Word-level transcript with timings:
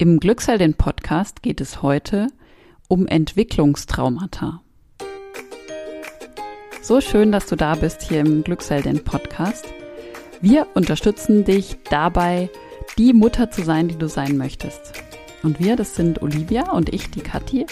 Im 0.00 0.18
Glückselden 0.18 0.72
Podcast 0.72 1.42
geht 1.42 1.60
es 1.60 1.82
heute 1.82 2.28
um 2.88 3.06
Entwicklungstraumata. 3.06 4.62
So 6.80 7.02
schön, 7.02 7.30
dass 7.32 7.44
du 7.44 7.54
da 7.54 7.74
bist 7.74 8.08
hier 8.08 8.20
im 8.20 8.42
Glückselden 8.42 9.04
Podcast. 9.04 9.66
Wir 10.40 10.68
unterstützen 10.72 11.44
dich 11.44 11.76
dabei, 11.90 12.48
die 12.96 13.12
Mutter 13.12 13.50
zu 13.50 13.62
sein, 13.62 13.88
die 13.88 13.98
du 13.98 14.08
sein 14.08 14.38
möchtest. 14.38 14.94
Und 15.42 15.60
wir, 15.60 15.76
das 15.76 15.96
sind 15.96 16.22
Olivia 16.22 16.72
und 16.72 16.94
ich, 16.94 17.10
die 17.10 17.20
Kathi. 17.20 17.66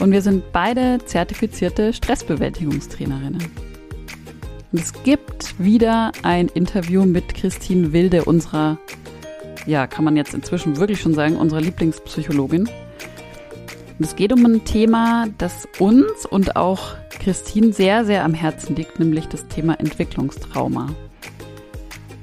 Und 0.00 0.12
wir 0.12 0.22
sind 0.22 0.52
beide 0.52 1.04
zertifizierte 1.04 1.92
Stressbewältigungstrainerinnen. 1.92 3.44
Und 4.72 4.80
es 4.80 4.94
gibt 5.02 5.62
wieder 5.62 6.12
ein 6.22 6.48
Interview 6.48 7.04
mit 7.04 7.34
Christine 7.34 7.92
Wilde, 7.92 8.24
unserer 8.24 8.78
ja, 9.66 9.86
kann 9.86 10.04
man 10.04 10.16
jetzt 10.16 10.34
inzwischen 10.34 10.76
wirklich 10.76 11.00
schon 11.00 11.14
sagen, 11.14 11.36
unsere 11.36 11.60
Lieblingspsychologin. 11.60 12.66
Und 12.66 14.06
es 14.06 14.16
geht 14.16 14.32
um 14.32 14.44
ein 14.44 14.64
Thema, 14.64 15.26
das 15.38 15.68
uns 15.78 16.24
und 16.24 16.56
auch 16.56 16.94
Christine 17.18 17.72
sehr, 17.72 18.04
sehr 18.04 18.24
am 18.24 18.32
Herzen 18.32 18.74
liegt, 18.76 18.98
nämlich 18.98 19.28
das 19.28 19.46
Thema 19.48 19.78
Entwicklungstrauma. 19.78 20.88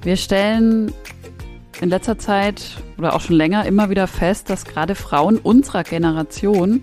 Wir 0.02 0.18
stellen 0.18 0.92
in 1.80 1.90
letzter 1.90 2.18
Zeit 2.18 2.78
oder 2.98 3.14
auch 3.14 3.22
schon 3.22 3.36
länger 3.36 3.66
immer 3.66 3.90
wieder 3.90 4.08
fest, 4.08 4.50
dass 4.50 4.66
gerade 4.66 4.96
Frauen 4.96 5.38
unserer 5.38 5.84
Generation 5.84 6.82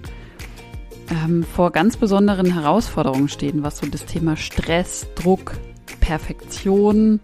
ähm, 1.11 1.42
vor 1.42 1.73
ganz 1.73 1.97
besonderen 1.97 2.52
Herausforderungen 2.52 3.28
stehen, 3.28 3.64
was 3.64 3.78
so 3.78 3.86
das 3.86 4.06
Thema 4.06 4.36
Stress, 4.36 5.06
Druck, 5.16 5.55
Perfektion, 6.00 7.20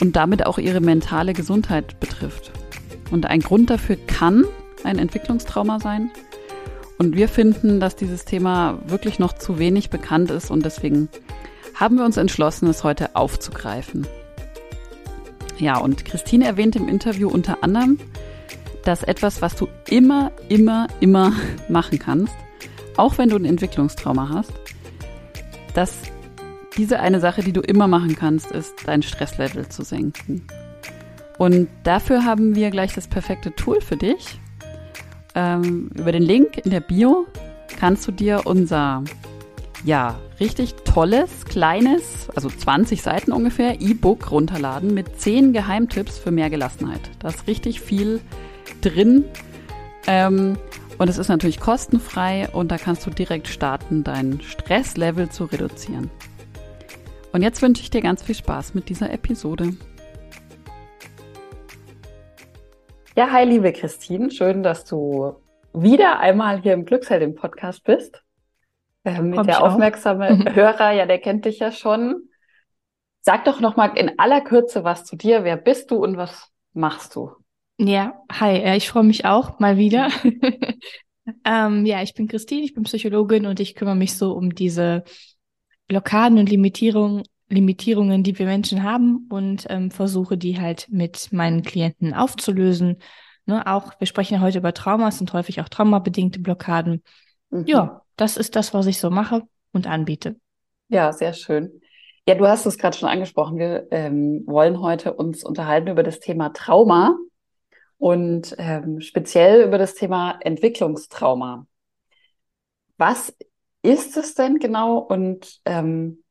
und 0.00 0.16
damit 0.16 0.46
auch 0.46 0.58
ihre 0.58 0.80
mentale 0.80 1.32
Gesundheit 1.32 1.98
betrifft. 2.00 2.52
Und 3.10 3.26
ein 3.26 3.40
Grund 3.40 3.70
dafür 3.70 3.96
kann 3.96 4.44
ein 4.84 4.98
Entwicklungstrauma 4.98 5.80
sein. 5.80 6.10
Und 6.98 7.16
wir 7.16 7.28
finden, 7.28 7.80
dass 7.80 7.96
dieses 7.96 8.24
Thema 8.24 8.78
wirklich 8.86 9.18
noch 9.18 9.32
zu 9.32 9.58
wenig 9.58 9.88
bekannt 9.88 10.30
ist 10.30 10.50
und 10.50 10.64
deswegen 10.64 11.08
haben 11.74 11.96
wir 11.96 12.04
uns 12.04 12.16
entschlossen, 12.16 12.68
es 12.68 12.82
heute 12.82 13.14
aufzugreifen. 13.14 14.06
Ja, 15.58 15.78
und 15.78 16.04
Christine 16.04 16.44
erwähnt 16.44 16.74
im 16.74 16.88
Interview 16.88 17.28
unter 17.28 17.62
anderem, 17.62 17.98
dass 18.84 19.04
etwas, 19.04 19.42
was 19.42 19.54
du 19.54 19.68
immer, 19.88 20.32
immer, 20.48 20.88
immer 21.00 21.32
machen 21.68 21.98
kannst, 21.98 22.34
auch 22.96 23.16
wenn 23.18 23.28
du 23.28 23.36
ein 23.36 23.44
Entwicklungstrauma 23.44 24.30
hast, 24.30 24.52
dass 25.74 25.94
diese 26.76 27.00
eine 27.00 27.20
Sache, 27.20 27.42
die 27.42 27.52
du 27.52 27.60
immer 27.60 27.86
machen 27.86 28.16
kannst, 28.16 28.50
ist, 28.50 28.74
dein 28.86 29.02
Stresslevel 29.02 29.68
zu 29.68 29.82
senken. 29.82 30.46
Und 31.38 31.68
dafür 31.84 32.24
haben 32.24 32.54
wir 32.56 32.70
gleich 32.70 32.92
das 32.94 33.06
perfekte 33.06 33.54
Tool 33.54 33.80
für 33.80 33.96
dich. 33.96 34.40
Ähm, 35.34 35.90
über 35.94 36.10
den 36.10 36.22
Link 36.22 36.58
in 36.58 36.70
der 36.70 36.80
Bio 36.80 37.26
kannst 37.78 38.08
du 38.08 38.12
dir 38.12 38.42
unser, 38.44 39.04
ja, 39.84 40.18
richtig 40.40 40.74
tolles, 40.84 41.44
kleines, 41.44 42.28
also 42.34 42.48
20 42.48 43.02
Seiten 43.02 43.32
ungefähr, 43.32 43.80
E-Book 43.80 44.32
runterladen 44.32 44.92
mit 44.92 45.20
10 45.20 45.52
Geheimtipps 45.52 46.18
für 46.18 46.32
mehr 46.32 46.50
Gelassenheit. 46.50 47.00
Da 47.20 47.28
ist 47.28 47.46
richtig 47.46 47.80
viel 47.80 48.20
drin. 48.80 49.24
Ähm, 50.08 50.58
und 50.98 51.08
es 51.08 51.18
ist 51.18 51.28
natürlich 51.28 51.60
kostenfrei 51.60 52.48
und 52.52 52.72
da 52.72 52.78
kannst 52.78 53.06
du 53.06 53.10
direkt 53.10 53.46
starten, 53.46 54.02
dein 54.02 54.40
Stresslevel 54.40 55.28
zu 55.28 55.44
reduzieren. 55.44 56.10
Und 57.32 57.42
jetzt 57.42 57.62
wünsche 57.62 57.82
ich 57.82 57.90
dir 57.90 58.00
ganz 58.00 58.22
viel 58.22 58.34
Spaß 58.34 58.74
mit 58.74 58.88
dieser 58.88 59.12
Episode. 59.12 59.74
Ja, 63.18 63.32
hi, 63.32 63.44
liebe 63.44 63.72
Christine. 63.72 64.30
Schön, 64.30 64.62
dass 64.62 64.84
du 64.84 65.34
wieder 65.72 66.20
einmal 66.20 66.62
hier 66.62 66.72
im 66.72 66.84
Glücksheldin 66.84 67.34
Podcast 67.34 67.82
bist. 67.82 68.22
Ähm, 69.04 69.30
mit 69.30 69.44
der 69.44 69.64
aufmerksame 69.64 70.36
mhm. 70.36 70.48
Hörer, 70.54 70.92
ja, 70.92 71.04
der 71.04 71.18
kennt 71.18 71.44
dich 71.44 71.58
ja 71.58 71.72
schon. 71.72 72.28
Sag 73.20 73.44
doch 73.44 73.58
noch 73.58 73.74
mal 73.74 73.88
in 73.98 74.20
aller 74.20 74.40
Kürze 74.40 74.84
was 74.84 75.04
zu 75.04 75.16
dir. 75.16 75.42
Wer 75.42 75.56
bist 75.56 75.90
du 75.90 75.96
und 75.96 76.16
was 76.16 76.52
machst 76.74 77.16
du? 77.16 77.32
Ja, 77.76 78.22
hi, 78.30 78.56
äh, 78.56 78.76
ich 78.76 78.88
freue 78.88 79.02
mich 79.02 79.24
auch 79.24 79.58
mal 79.58 79.78
wieder. 79.78 80.10
ähm, 81.44 81.86
ja, 81.86 82.04
ich 82.04 82.14
bin 82.14 82.28
Christine, 82.28 82.62
ich 82.62 82.74
bin 82.74 82.84
Psychologin 82.84 83.46
und 83.46 83.58
ich 83.58 83.74
kümmere 83.74 83.96
mich 83.96 84.16
so 84.16 84.30
um 84.30 84.54
diese 84.54 85.02
Blockaden 85.88 86.38
und 86.38 86.48
Limitierungen, 86.50 87.24
Limitierungen, 87.48 88.22
die 88.22 88.38
wir 88.38 88.46
Menschen 88.46 88.82
haben 88.82 89.26
und 89.30 89.66
ähm, 89.68 89.90
versuche 89.90 90.36
die 90.36 90.60
halt 90.60 90.88
mit 90.90 91.32
meinen 91.32 91.62
Klienten 91.62 92.14
aufzulösen. 92.14 92.98
Ne, 93.46 93.66
auch, 93.66 93.98
wir 93.98 94.06
sprechen 94.06 94.34
ja 94.34 94.40
heute 94.40 94.58
über 94.58 94.74
Traumas 94.74 95.20
und 95.20 95.32
häufig 95.32 95.60
auch 95.60 95.68
traumabedingte 95.68 96.40
Blockaden. 96.40 97.02
Mhm. 97.50 97.64
Ja, 97.66 98.02
das 98.16 98.36
ist 98.36 98.56
das, 98.56 98.74
was 98.74 98.86
ich 98.86 98.98
so 98.98 99.10
mache 99.10 99.42
und 99.72 99.86
anbiete. 99.86 100.36
Ja, 100.88 101.12
sehr 101.12 101.32
schön. 101.32 101.80
Ja, 102.26 102.34
du 102.34 102.46
hast 102.46 102.66
es 102.66 102.76
gerade 102.76 102.96
schon 102.96 103.08
angesprochen. 103.08 103.58
Wir 103.58 103.88
ähm, 103.90 104.42
wollen 104.46 104.80
heute 104.80 105.14
uns 105.14 105.44
unterhalten 105.44 105.88
über 105.88 106.02
das 106.02 106.20
Thema 106.20 106.50
Trauma 106.50 107.16
und 107.96 108.54
ähm, 108.58 109.00
speziell 109.00 109.66
über 109.66 109.78
das 109.78 109.94
Thema 109.94 110.38
Entwicklungstrauma. 110.40 111.66
Was 112.98 113.34
ist 113.82 114.16
es 114.18 114.34
denn 114.34 114.58
genau 114.58 114.98
und 114.98 115.60
ähm, 115.64 116.22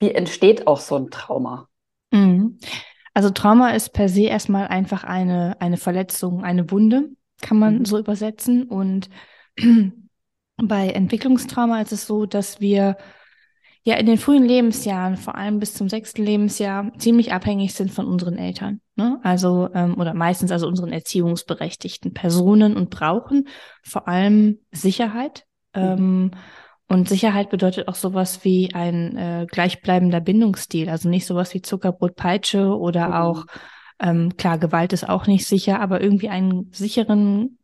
wie 0.00 0.10
entsteht 0.10 0.66
auch 0.66 0.80
so 0.80 0.96
ein 0.96 1.10
Trauma? 1.10 1.68
Mhm. 2.10 2.58
Also 3.14 3.30
Trauma 3.30 3.70
ist 3.70 3.92
per 3.92 4.08
se 4.08 4.22
erstmal 4.22 4.68
einfach 4.68 5.04
eine, 5.04 5.60
eine 5.60 5.76
Verletzung, 5.76 6.44
eine 6.44 6.70
Wunde, 6.70 7.10
kann 7.40 7.58
man 7.58 7.78
mhm. 7.78 7.84
so 7.84 7.98
übersetzen. 7.98 8.64
Und 8.64 9.08
bei 10.56 10.88
Entwicklungstrauma 10.88 11.80
ist 11.80 11.92
es 11.92 12.06
so, 12.06 12.26
dass 12.26 12.60
wir 12.60 12.96
ja 13.82 13.96
in 13.96 14.06
den 14.06 14.18
frühen 14.18 14.44
Lebensjahren, 14.44 15.16
vor 15.16 15.34
allem 15.34 15.58
bis 15.58 15.74
zum 15.74 15.88
sechsten 15.88 16.22
Lebensjahr, 16.22 16.92
ziemlich 16.98 17.32
abhängig 17.32 17.74
sind 17.74 17.90
von 17.90 18.06
unseren 18.06 18.36
Eltern. 18.36 18.80
Ne? 18.96 19.18
Also, 19.22 19.70
ähm, 19.74 19.98
oder 19.98 20.14
meistens 20.14 20.52
also 20.52 20.66
unseren 20.66 20.92
erziehungsberechtigten 20.92 22.12
Personen 22.12 22.76
und 22.76 22.90
brauchen 22.90 23.48
vor 23.82 24.06
allem 24.06 24.58
Sicherheit. 24.70 25.46
Mhm. 25.74 25.82
Ähm, 25.82 26.30
und 26.88 27.08
Sicherheit 27.08 27.50
bedeutet 27.50 27.86
auch 27.86 27.94
sowas 27.94 28.44
wie 28.44 28.74
ein 28.74 29.16
äh, 29.16 29.46
gleichbleibender 29.48 30.20
Bindungsstil, 30.20 30.88
also 30.88 31.08
nicht 31.08 31.26
sowas 31.26 31.52
wie 31.52 31.60
Zuckerbrot, 31.60 32.16
Peitsche 32.16 32.76
oder 32.76 33.08
mhm. 33.08 33.14
auch, 33.14 33.46
ähm, 34.00 34.36
klar, 34.36 34.58
Gewalt 34.58 34.94
ist 34.94 35.08
auch 35.08 35.26
nicht 35.26 35.46
sicher, 35.46 35.80
aber 35.80 36.00
irgendwie 36.00 36.30
einen 36.30 36.72
sicheren, 36.72 37.58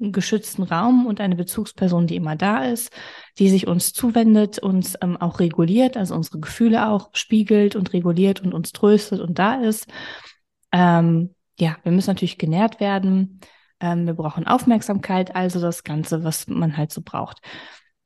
geschützten 0.00 0.62
Raum 0.62 1.06
und 1.06 1.20
eine 1.20 1.34
Bezugsperson, 1.34 2.06
die 2.06 2.14
immer 2.14 2.36
da 2.36 2.64
ist, 2.64 2.92
die 3.38 3.48
sich 3.48 3.66
uns 3.66 3.92
zuwendet, 3.92 4.60
uns 4.60 4.96
ähm, 5.02 5.16
auch 5.16 5.40
reguliert, 5.40 5.96
also 5.96 6.14
unsere 6.14 6.38
Gefühle 6.38 6.88
auch 6.88 7.10
spiegelt 7.14 7.74
und 7.74 7.92
reguliert 7.92 8.40
und 8.40 8.54
uns 8.54 8.72
tröstet 8.72 9.20
und 9.20 9.40
da 9.40 9.56
ist. 9.56 9.88
Ähm, 10.70 11.34
ja, 11.58 11.78
wir 11.82 11.90
müssen 11.90 12.10
natürlich 12.10 12.38
genährt 12.38 12.78
werden. 12.78 13.40
Ähm, 13.80 14.06
wir 14.06 14.14
brauchen 14.14 14.46
Aufmerksamkeit, 14.46 15.34
also 15.34 15.60
das 15.60 15.82
Ganze, 15.82 16.22
was 16.22 16.46
man 16.46 16.76
halt 16.76 16.92
so 16.92 17.02
braucht. 17.04 17.40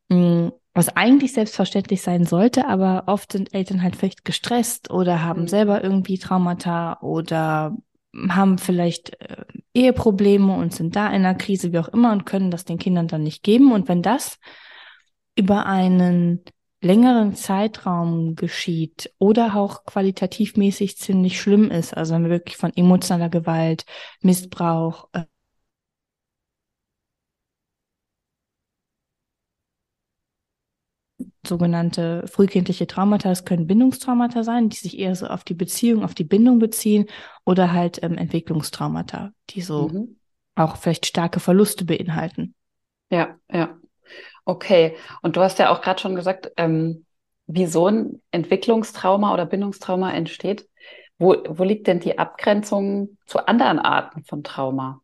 Mm, 0.09 0.49
was 0.75 0.89
eigentlich 0.97 1.33
selbstverständlich 1.33 2.03
sein 2.03 2.25
sollte, 2.25 2.67
aber 2.67 3.05
oft 3.07 3.33
sind 3.33 3.55
Eltern 3.55 3.83
halt 3.83 3.97
vielleicht 3.97 4.25
gestresst 4.25 4.91
oder 4.91 5.23
haben 5.23 5.43
mhm. 5.43 5.49
selber 5.49 5.85
irgendwie 5.85 6.19
Traumata 6.19 6.99
oder 7.01 7.77
haben 8.29 8.59
vielleicht 8.59 9.21
äh, 9.21 9.45
Eheprobleme 9.75 10.55
und 10.55 10.75
sind 10.75 10.97
da 10.97 11.09
in 11.09 11.25
einer 11.25 11.35
Krise, 11.35 11.73
wie 11.73 11.79
auch 11.79 11.89
immer, 11.89 12.13
und 12.13 12.27
können 12.27 12.51
das 12.51 12.65
den 12.65 12.79
Kindern 12.79 13.09
dann 13.09 13.23
nicht 13.23 13.43
geben. 13.43 13.73
Und 13.73 13.89
wenn 13.89 14.03
das 14.03 14.39
über 15.35 15.67
einen 15.67 16.43
längeren 16.83 17.35
Zeitraum 17.35 18.35
geschieht 18.35 19.15
oder 19.19 19.57
auch 19.57 19.85
qualitativmäßig 19.85 20.99
ziemlich 20.99 21.41
schlimm 21.41 21.71
ist, 21.71 21.97
also 21.97 22.15
wenn 22.15 22.25
wir 22.25 22.31
wirklich 22.31 22.57
von 22.57 22.73
emotionaler 22.75 23.31
Gewalt, 23.31 23.85
Missbrauch, 24.21 25.09
äh, 25.13 25.25
sogenannte 31.47 32.27
frühkindliche 32.29 32.87
Traumata. 32.87 33.29
Das 33.29 33.45
können 33.45 33.67
Bindungstraumata 33.67 34.45
sein, 34.45 34.69
die 34.69 34.77
sich 34.77 34.99
eher 34.99 35.15
so 35.15 35.27
auf 35.27 35.45
die 35.45 35.55
Beziehung, 35.55 36.05
auf 36.05 36.15
die 36.15 36.25
Bindung 36.25 36.59
beziehen 36.59 37.07
oder 37.45 37.73
halt 37.73 38.03
ähm, 38.03 38.17
Entwicklungstraumata, 38.17 39.33
die 39.51 39.61
so 39.61 39.89
mhm. 39.89 40.17
auch 40.55 40.77
vielleicht 40.77 41.07
starke 41.07 41.41
Verluste 41.41 41.85
beinhalten. 41.85 42.55
Ja, 43.11 43.37
ja. 43.51 43.77
Okay. 44.45 44.97
Und 45.23 45.37
du 45.37 45.41
hast 45.41 45.59
ja 45.59 45.71
auch 45.71 45.83
gerade 45.83 46.01
schon 46.01 46.15
gesagt, 46.15 46.53
ähm, 46.57 47.07
wie 47.47 47.67
so 47.67 47.89
ein 47.89 48.23
Entwicklungstrauma 48.31 49.35
oder 49.35 49.47
Bindungstrauma 49.47 50.13
entsteht. 50.13 50.69
Wo, 51.19 51.37
wo 51.49 51.65
liegt 51.65 51.87
denn 51.87 52.01
die 52.01 52.19
Abgrenzung 52.19 53.17
zu 53.27 53.47
anderen 53.47 53.79
Arten 53.79 54.25
von 54.25 54.43
Trauma? 54.43 55.01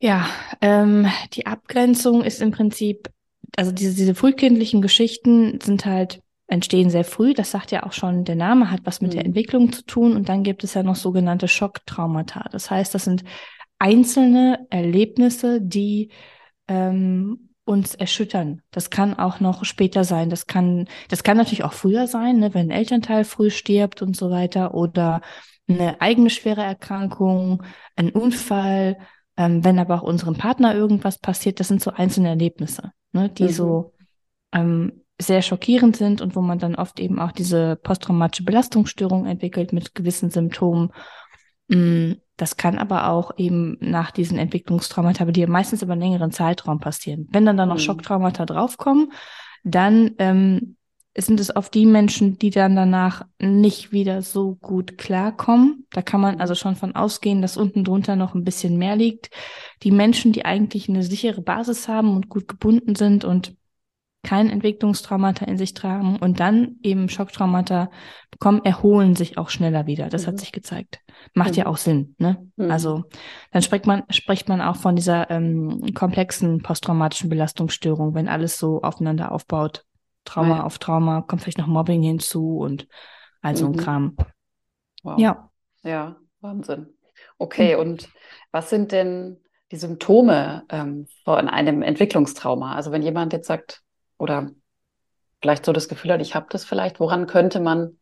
Ja, 0.00 0.26
ähm, 0.60 1.06
die 1.34 1.46
Abgrenzung 1.46 2.24
ist 2.24 2.42
im 2.42 2.50
Prinzip 2.50 3.08
also 3.56 3.72
diese, 3.72 3.94
diese 3.94 4.14
frühkindlichen 4.14 4.82
Geschichten 4.82 5.60
sind 5.62 5.84
halt, 5.84 6.20
entstehen 6.46 6.90
sehr 6.90 7.04
früh. 7.04 7.34
Das 7.34 7.50
sagt 7.50 7.70
ja 7.70 7.84
auch 7.84 7.92
schon, 7.92 8.24
der 8.24 8.36
Name 8.36 8.70
hat 8.70 8.80
was 8.84 9.00
mit 9.00 9.12
mhm. 9.12 9.16
der 9.16 9.24
Entwicklung 9.26 9.72
zu 9.72 9.84
tun. 9.84 10.16
Und 10.16 10.28
dann 10.28 10.42
gibt 10.42 10.64
es 10.64 10.74
ja 10.74 10.82
noch 10.82 10.96
sogenannte 10.96 11.48
Schocktraumata. 11.48 12.48
Das 12.50 12.70
heißt, 12.70 12.94
das 12.94 13.04
sind 13.04 13.24
einzelne 13.78 14.66
Erlebnisse, 14.70 15.60
die 15.60 16.10
ähm, 16.68 17.50
uns 17.64 17.94
erschüttern. 17.94 18.62
Das 18.70 18.90
kann 18.90 19.14
auch 19.14 19.40
noch 19.40 19.64
später 19.64 20.04
sein. 20.04 20.30
Das 20.30 20.46
kann, 20.46 20.88
das 21.08 21.22
kann 21.22 21.36
natürlich 21.36 21.64
auch 21.64 21.72
früher 21.72 22.06
sein, 22.06 22.38
ne, 22.38 22.54
wenn 22.54 22.68
ein 22.68 22.76
Elternteil 22.76 23.24
früh 23.24 23.50
stirbt 23.50 24.02
und 24.02 24.16
so 24.16 24.30
weiter 24.30 24.74
oder 24.74 25.20
eine 25.68 26.00
eigene 26.00 26.30
schwere 26.30 26.62
Erkrankung, 26.62 27.62
ein 27.96 28.10
Unfall, 28.10 28.98
ähm, 29.36 29.64
wenn 29.64 29.78
aber 29.78 29.96
auch 29.96 30.02
unserem 30.02 30.34
Partner 30.34 30.74
irgendwas 30.74 31.18
passiert. 31.18 31.60
Das 31.60 31.68
sind 31.68 31.82
so 31.82 31.92
einzelne 31.92 32.28
Erlebnisse, 32.28 32.92
ne, 33.12 33.28
die 33.28 33.44
mhm. 33.44 33.48
so 33.48 33.92
ähm, 34.52 35.02
sehr 35.20 35.42
schockierend 35.42 35.96
sind 35.96 36.20
und 36.20 36.36
wo 36.36 36.40
man 36.40 36.58
dann 36.58 36.74
oft 36.74 36.98
eben 37.00 37.20
auch 37.20 37.32
diese 37.32 37.76
posttraumatische 37.76 38.44
Belastungsstörung 38.44 39.26
entwickelt 39.26 39.72
mit 39.72 39.94
gewissen 39.94 40.30
Symptomen. 40.30 40.90
Mm, 41.68 42.12
das 42.36 42.56
kann 42.56 42.78
aber 42.78 43.08
auch 43.08 43.32
eben 43.36 43.76
nach 43.80 44.10
diesen 44.10 44.38
Entwicklungstraumata, 44.38 45.24
die 45.26 45.40
ja 45.40 45.46
meistens 45.46 45.82
über 45.82 45.92
einen 45.92 46.02
längeren 46.02 46.32
Zeitraum 46.32 46.80
passieren. 46.80 47.28
Wenn 47.30 47.46
dann 47.46 47.56
da 47.56 47.66
noch 47.66 47.76
mhm. 47.76 47.80
Schocktraumata 47.80 48.46
draufkommen, 48.46 49.12
dann 49.64 50.12
ähm, 50.18 50.76
sind 51.16 51.40
es 51.40 51.54
oft 51.54 51.74
die 51.74 51.86
Menschen, 51.86 52.38
die 52.38 52.50
dann 52.50 52.74
danach 52.74 53.26
nicht 53.38 53.92
wieder 53.92 54.22
so 54.22 54.54
gut 54.54 54.96
klarkommen. 54.96 55.86
Da 55.90 56.00
kann 56.00 56.20
man 56.20 56.40
also 56.40 56.54
schon 56.54 56.74
von 56.74 56.94
ausgehen, 56.94 57.42
dass 57.42 57.56
unten 57.56 57.84
drunter 57.84 58.16
noch 58.16 58.34
ein 58.34 58.44
bisschen 58.44 58.78
mehr 58.78 58.96
liegt. 58.96 59.30
Die 59.82 59.90
Menschen, 59.90 60.32
die 60.32 60.44
eigentlich 60.44 60.88
eine 60.88 61.02
sichere 61.02 61.42
Basis 61.42 61.86
haben 61.86 62.16
und 62.16 62.28
gut 62.28 62.48
gebunden 62.48 62.94
sind 62.94 63.24
und 63.24 63.54
kein 64.22 64.48
Entwicklungstraumata 64.50 65.44
in 65.46 65.58
sich 65.58 65.74
tragen 65.74 66.16
und 66.16 66.38
dann 66.38 66.76
eben 66.82 67.08
Schocktraumata 67.08 67.90
bekommen, 68.30 68.64
erholen 68.64 69.16
sich 69.16 69.36
auch 69.36 69.50
schneller 69.50 69.86
wieder. 69.86 70.08
Das 70.08 70.22
mhm. 70.22 70.26
hat 70.28 70.38
sich 70.38 70.52
gezeigt. 70.52 71.00
Macht 71.34 71.52
mhm. 71.52 71.56
ja 71.56 71.66
auch 71.66 71.76
Sinn. 71.76 72.14
Ne? 72.18 72.48
Mhm. 72.56 72.70
Also 72.70 73.04
dann 73.50 73.62
spricht 73.62 73.86
man, 73.86 74.04
spricht 74.10 74.48
man 74.48 74.60
auch 74.60 74.76
von 74.76 74.94
dieser 74.94 75.28
ähm, 75.30 75.92
komplexen 75.94 76.62
posttraumatischen 76.62 77.28
Belastungsstörung, 77.28 78.14
wenn 78.14 78.28
alles 78.28 78.58
so 78.58 78.80
aufeinander 78.80 79.32
aufbaut. 79.32 79.84
Trauma 80.24 80.58
ja. 80.58 80.64
auf 80.64 80.78
Trauma, 80.78 81.22
kommt 81.22 81.42
vielleicht 81.42 81.58
noch 81.58 81.66
Mobbing 81.66 82.02
hinzu 82.02 82.58
und 82.58 82.86
all 83.40 83.56
so 83.56 83.66
ein 83.66 83.72
mhm. 83.72 83.76
Kram. 83.76 84.16
Wow. 85.02 85.18
Ja. 85.18 85.50
Ja, 85.82 86.16
Wahnsinn. 86.40 86.94
Okay, 87.38 87.74
mhm. 87.74 87.80
und 87.80 88.08
was 88.52 88.70
sind 88.70 88.92
denn 88.92 89.40
die 89.70 89.76
Symptome 89.76 90.64
ähm, 90.68 91.06
von 91.24 91.48
einem 91.48 91.82
Entwicklungstrauma? 91.82 92.74
Also 92.74 92.92
wenn 92.92 93.02
jemand 93.02 93.32
jetzt 93.32 93.48
sagt, 93.48 93.82
oder 94.18 94.50
vielleicht 95.40 95.64
so 95.64 95.72
das 95.72 95.88
Gefühl 95.88 96.12
hat, 96.12 96.20
ich 96.20 96.34
habe 96.34 96.46
das 96.50 96.64
vielleicht, 96.64 97.00
woran 97.00 97.26
könnte 97.26 97.58
man 97.58 97.98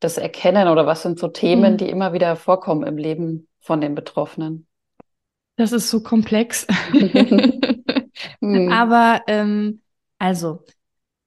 das 0.00 0.18
erkennen 0.18 0.68
oder 0.68 0.86
was 0.86 1.02
sind 1.02 1.18
so 1.18 1.28
Themen, 1.28 1.74
mhm. 1.74 1.76
die 1.78 1.88
immer 1.88 2.12
wieder 2.12 2.36
vorkommen 2.36 2.86
im 2.86 2.98
Leben 2.98 3.48
von 3.60 3.80
den 3.80 3.94
Betroffenen? 3.94 4.66
Das 5.56 5.72
ist 5.72 5.88
so 5.88 6.02
komplex. 6.02 6.66
mhm. 8.40 8.68
Aber 8.72 9.22
ähm, 9.26 9.80
also, 10.18 10.64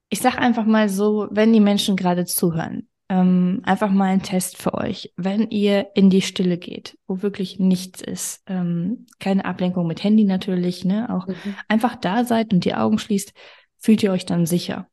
ich 0.09 0.19
sage 0.21 0.39
einfach 0.39 0.65
mal 0.65 0.89
so, 0.89 1.27
wenn 1.31 1.53
die 1.53 1.59
Menschen 1.59 1.95
gerade 1.95 2.25
zuhören, 2.25 2.88
ähm, 3.09 3.61
einfach 3.63 3.89
mal 3.89 4.06
ein 4.06 4.21
Test 4.21 4.57
für 4.57 4.75
euch. 4.75 5.11
Wenn 5.17 5.50
ihr 5.50 5.88
in 5.95 6.09
die 6.09 6.21
Stille 6.21 6.57
geht, 6.57 6.97
wo 7.07 7.21
wirklich 7.21 7.59
nichts 7.59 8.01
ist, 8.01 8.44
ähm, 8.47 9.07
keine 9.19 9.45
Ablenkung 9.45 9.88
mit 9.88 10.03
Handy 10.03 10.25
natürlich, 10.25 10.85
ne, 10.85 11.09
auch 11.13 11.27
mhm. 11.27 11.56
einfach 11.67 11.95
da 11.95 12.23
seid 12.23 12.53
und 12.53 12.65
die 12.65 12.75
Augen 12.75 13.00
schließt, 13.00 13.33
fühlt 13.77 14.03
ihr 14.03 14.11
euch 14.11 14.25
dann 14.25 14.45
sicher? 14.45 14.88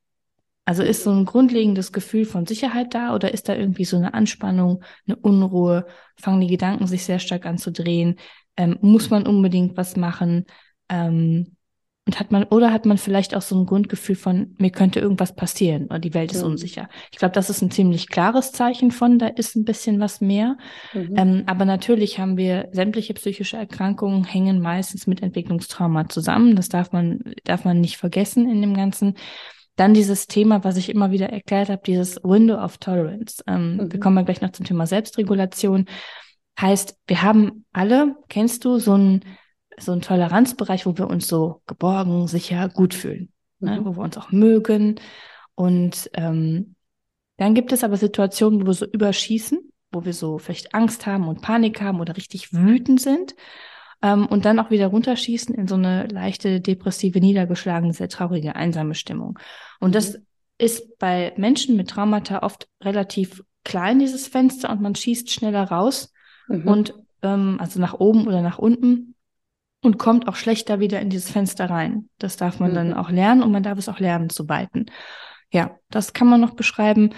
Also 0.65 0.83
ist 0.83 1.05
so 1.05 1.13
ein 1.13 1.27
grundlegendes 1.27 1.93
Gefühl 1.93 2.25
von 2.25 2.47
Sicherheit 2.47 2.95
da 2.95 3.15
oder 3.15 3.33
ist 3.33 3.49
da 3.49 3.55
irgendwie 3.55 3.85
so 3.85 3.97
eine 3.97 4.15
Anspannung, 4.15 4.83
eine 5.07 5.17
Unruhe? 5.17 5.87
Fangen 6.17 6.41
die 6.41 6.49
Gedanken 6.49 6.87
sich 6.87 7.05
sehr 7.05 7.21
stark 7.21 7.47
an 7.47 7.59
zu 7.59 7.71
drehen? 7.71 8.17
Ähm, 8.57 8.79
muss 8.81 9.11
man 9.11 9.27
unbedingt 9.27 9.77
was 9.77 9.95
machen? 9.97 10.47
Ähm, 10.89 11.56
und 12.07 12.21
hat 12.21 12.31
man, 12.31 12.45
oder 12.45 12.73
hat 12.73 12.87
man 12.87 12.99
vielleicht 12.99 13.35
auch 13.35 13.43
so 13.43 13.59
ein 13.59 13.67
Grundgefühl 13.67 14.15
von, 14.15 14.55
mir 14.59 14.71
könnte 14.71 15.01
irgendwas 15.01 15.35
passieren 15.35 15.87
oder 15.87 15.99
die 15.99 16.15
Welt 16.15 16.31
ist 16.31 16.43
mhm. 16.43 16.53
unsicher. 16.53 16.89
Ich 17.11 17.19
glaube, 17.19 17.35
das 17.35 17.51
ist 17.51 17.63
ein 17.63 17.73
ziemlich 17.73 18.09
klares 18.09 18.53
Zeichen 18.53 18.93
von, 18.93 19.19
da 19.19 19.27
ist 19.27 19.57
ein 19.57 19.65
bisschen 19.65 19.99
was 19.99 20.21
mehr. 20.21 20.57
Mhm. 20.95 21.15
Ähm, 21.17 21.43
aber 21.47 21.65
natürlich 21.65 22.21
haben 22.21 22.37
wir 22.37 22.69
sämtliche 22.71 23.13
psychische 23.15 23.57
Erkrankungen 23.57 24.23
hängen 24.23 24.61
meistens 24.61 25.09
mit 25.09 25.21
Entwicklungstrauma 25.21 26.09
zusammen. 26.09 26.55
Das 26.55 26.69
darf 26.69 26.93
man, 26.93 27.35
darf 27.43 27.65
man 27.65 27.81
nicht 27.81 27.97
vergessen 27.97 28.49
in 28.49 28.61
dem 28.61 28.75
Ganzen. 28.75 29.17
Dann 29.75 29.93
dieses 29.93 30.29
Thema, 30.29 30.63
was 30.63 30.77
ich 30.77 30.89
immer 30.89 31.11
wieder 31.11 31.31
erklärt 31.31 31.71
habe, 31.71 31.83
dieses 31.85 32.23
Window 32.23 32.57
of 32.57 32.79
Tolerance. 32.79 33.43
Ähm, 33.49 33.79
mhm. 33.79 33.93
Wir 33.93 33.99
kommen 33.99 34.17
ja 34.17 34.23
gleich 34.23 34.41
noch 34.41 34.53
zum 34.53 34.65
Thema 34.65 34.87
Selbstregulation. 34.87 35.87
Heißt, 36.61 36.97
wir 37.09 37.23
haben 37.23 37.65
alle, 37.73 38.15
kennst 38.29 38.65
du, 38.65 38.79
so 38.79 38.97
ein 38.97 39.25
so 39.79 39.93
ein 39.93 40.01
Toleranzbereich, 40.01 40.87
wo 40.87 40.97
wir 40.97 41.09
uns 41.09 41.29
so 41.29 41.63
geborgen, 41.67 42.27
sicher, 42.27 42.69
gut 42.69 42.95
fühlen, 42.95 43.33
ne? 43.61 43.73
mhm. 43.73 43.77
ne? 43.77 43.85
wo 43.85 43.97
wir 43.97 44.03
uns 44.03 44.17
auch 44.17 44.31
mögen. 44.33 45.01
Und 45.55 46.11
ähm, 46.15 46.75
dann 47.37 47.55
gibt 47.55 47.73
es 47.73 47.85
aber 47.85 47.97
Situationen, 47.97 48.63
wo 48.63 48.67
wir 48.67 48.75
so 48.75 48.87
überschießen, 48.87 49.59
wo 49.93 50.05
wir 50.05 50.13
so 50.13 50.39
vielleicht 50.39 50.75
Angst 50.75 51.07
haben 51.07 51.29
und 51.29 51.43
Panik 51.43 51.81
haben 51.81 52.01
oder 52.01 52.17
richtig 52.17 52.53
wütend 52.53 53.01
sind 53.01 53.35
ähm, 54.03 54.27
und 54.27 54.45
dann 54.45 54.59
auch 54.59 54.71
wieder 54.71 54.89
runterschießen 54.89 55.55
in 55.55 55.67
so 55.67 55.75
eine 55.75 56.07
leichte, 56.07 56.61
depressive, 56.61 57.21
niedergeschlagene, 57.21 57.93
sehr 57.93 58.09
traurige, 58.09 58.57
einsame 58.57 58.95
Stimmung. 58.95 59.39
Und 59.81 59.91
mhm. 59.91 59.95
das 59.95 60.19
ist 60.59 60.99
bei 60.99 61.35
Menschen 61.37 61.77
mit 61.77 61.91
Traumata 61.91 62.43
oft 62.43 62.69
relativ 62.83 63.43
klein, 63.65 63.99
dieses 63.99 64.29
Fenster, 64.29 64.71
und 64.71 64.81
man 64.81 64.95
schießt 64.95 65.31
schneller 65.31 65.65
raus 65.65 66.13
mhm. 66.49 66.69
und 66.69 66.95
ähm, 67.23 67.59
also 67.61 67.81
nach 67.81 67.95
oben 67.95 68.27
oder 68.27 68.41
nach 68.43 68.59
unten 68.59 69.16
und 69.83 69.99
kommt 69.99 70.29
auch 70.29 70.37
schlechter 70.37 70.81
wieder 70.81 71.01
in 71.01 71.11
dieses 71.11 71.31
Fenster 71.31 71.71
rein. 71.71 72.09
Das 72.19 72.37
darf 72.37 72.61
man 72.61 72.71
mhm. 72.71 72.75
dann 72.75 72.95
auch 72.95 73.11
lernen 73.11 73.43
und 73.43 73.53
man 73.53 73.63
darf 73.63 73.79
es 73.79 73.89
auch 73.89 74.01
lernen 74.01 74.31
zu 74.31 74.47
beiten. 74.47 74.87
Ja, 75.53 75.79
das 75.91 76.13
kann 76.13 76.29
man 76.29 76.41
noch 76.41 76.55
beschreiben. 76.55 77.11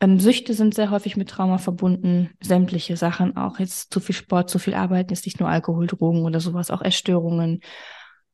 Ähm, 0.00 0.18
Süchte 0.18 0.54
sind 0.54 0.74
sehr 0.74 0.90
häufig 0.90 1.16
mit 1.16 1.28
Trauma 1.28 1.58
verbunden, 1.58 2.30
sämtliche 2.42 2.96
Sachen 2.96 3.36
auch. 3.36 3.58
Jetzt 3.58 3.92
zu 3.92 4.00
viel 4.00 4.14
Sport, 4.14 4.50
zu 4.50 4.58
viel 4.58 4.74
Arbeiten 4.74 5.12
ist 5.12 5.26
nicht 5.26 5.40
nur 5.40 5.48
Alkohol, 5.48 5.86
Drogen 5.86 6.24
oder 6.24 6.40
sowas, 6.40 6.70
auch 6.70 6.82
Essstörungen. 6.82 7.60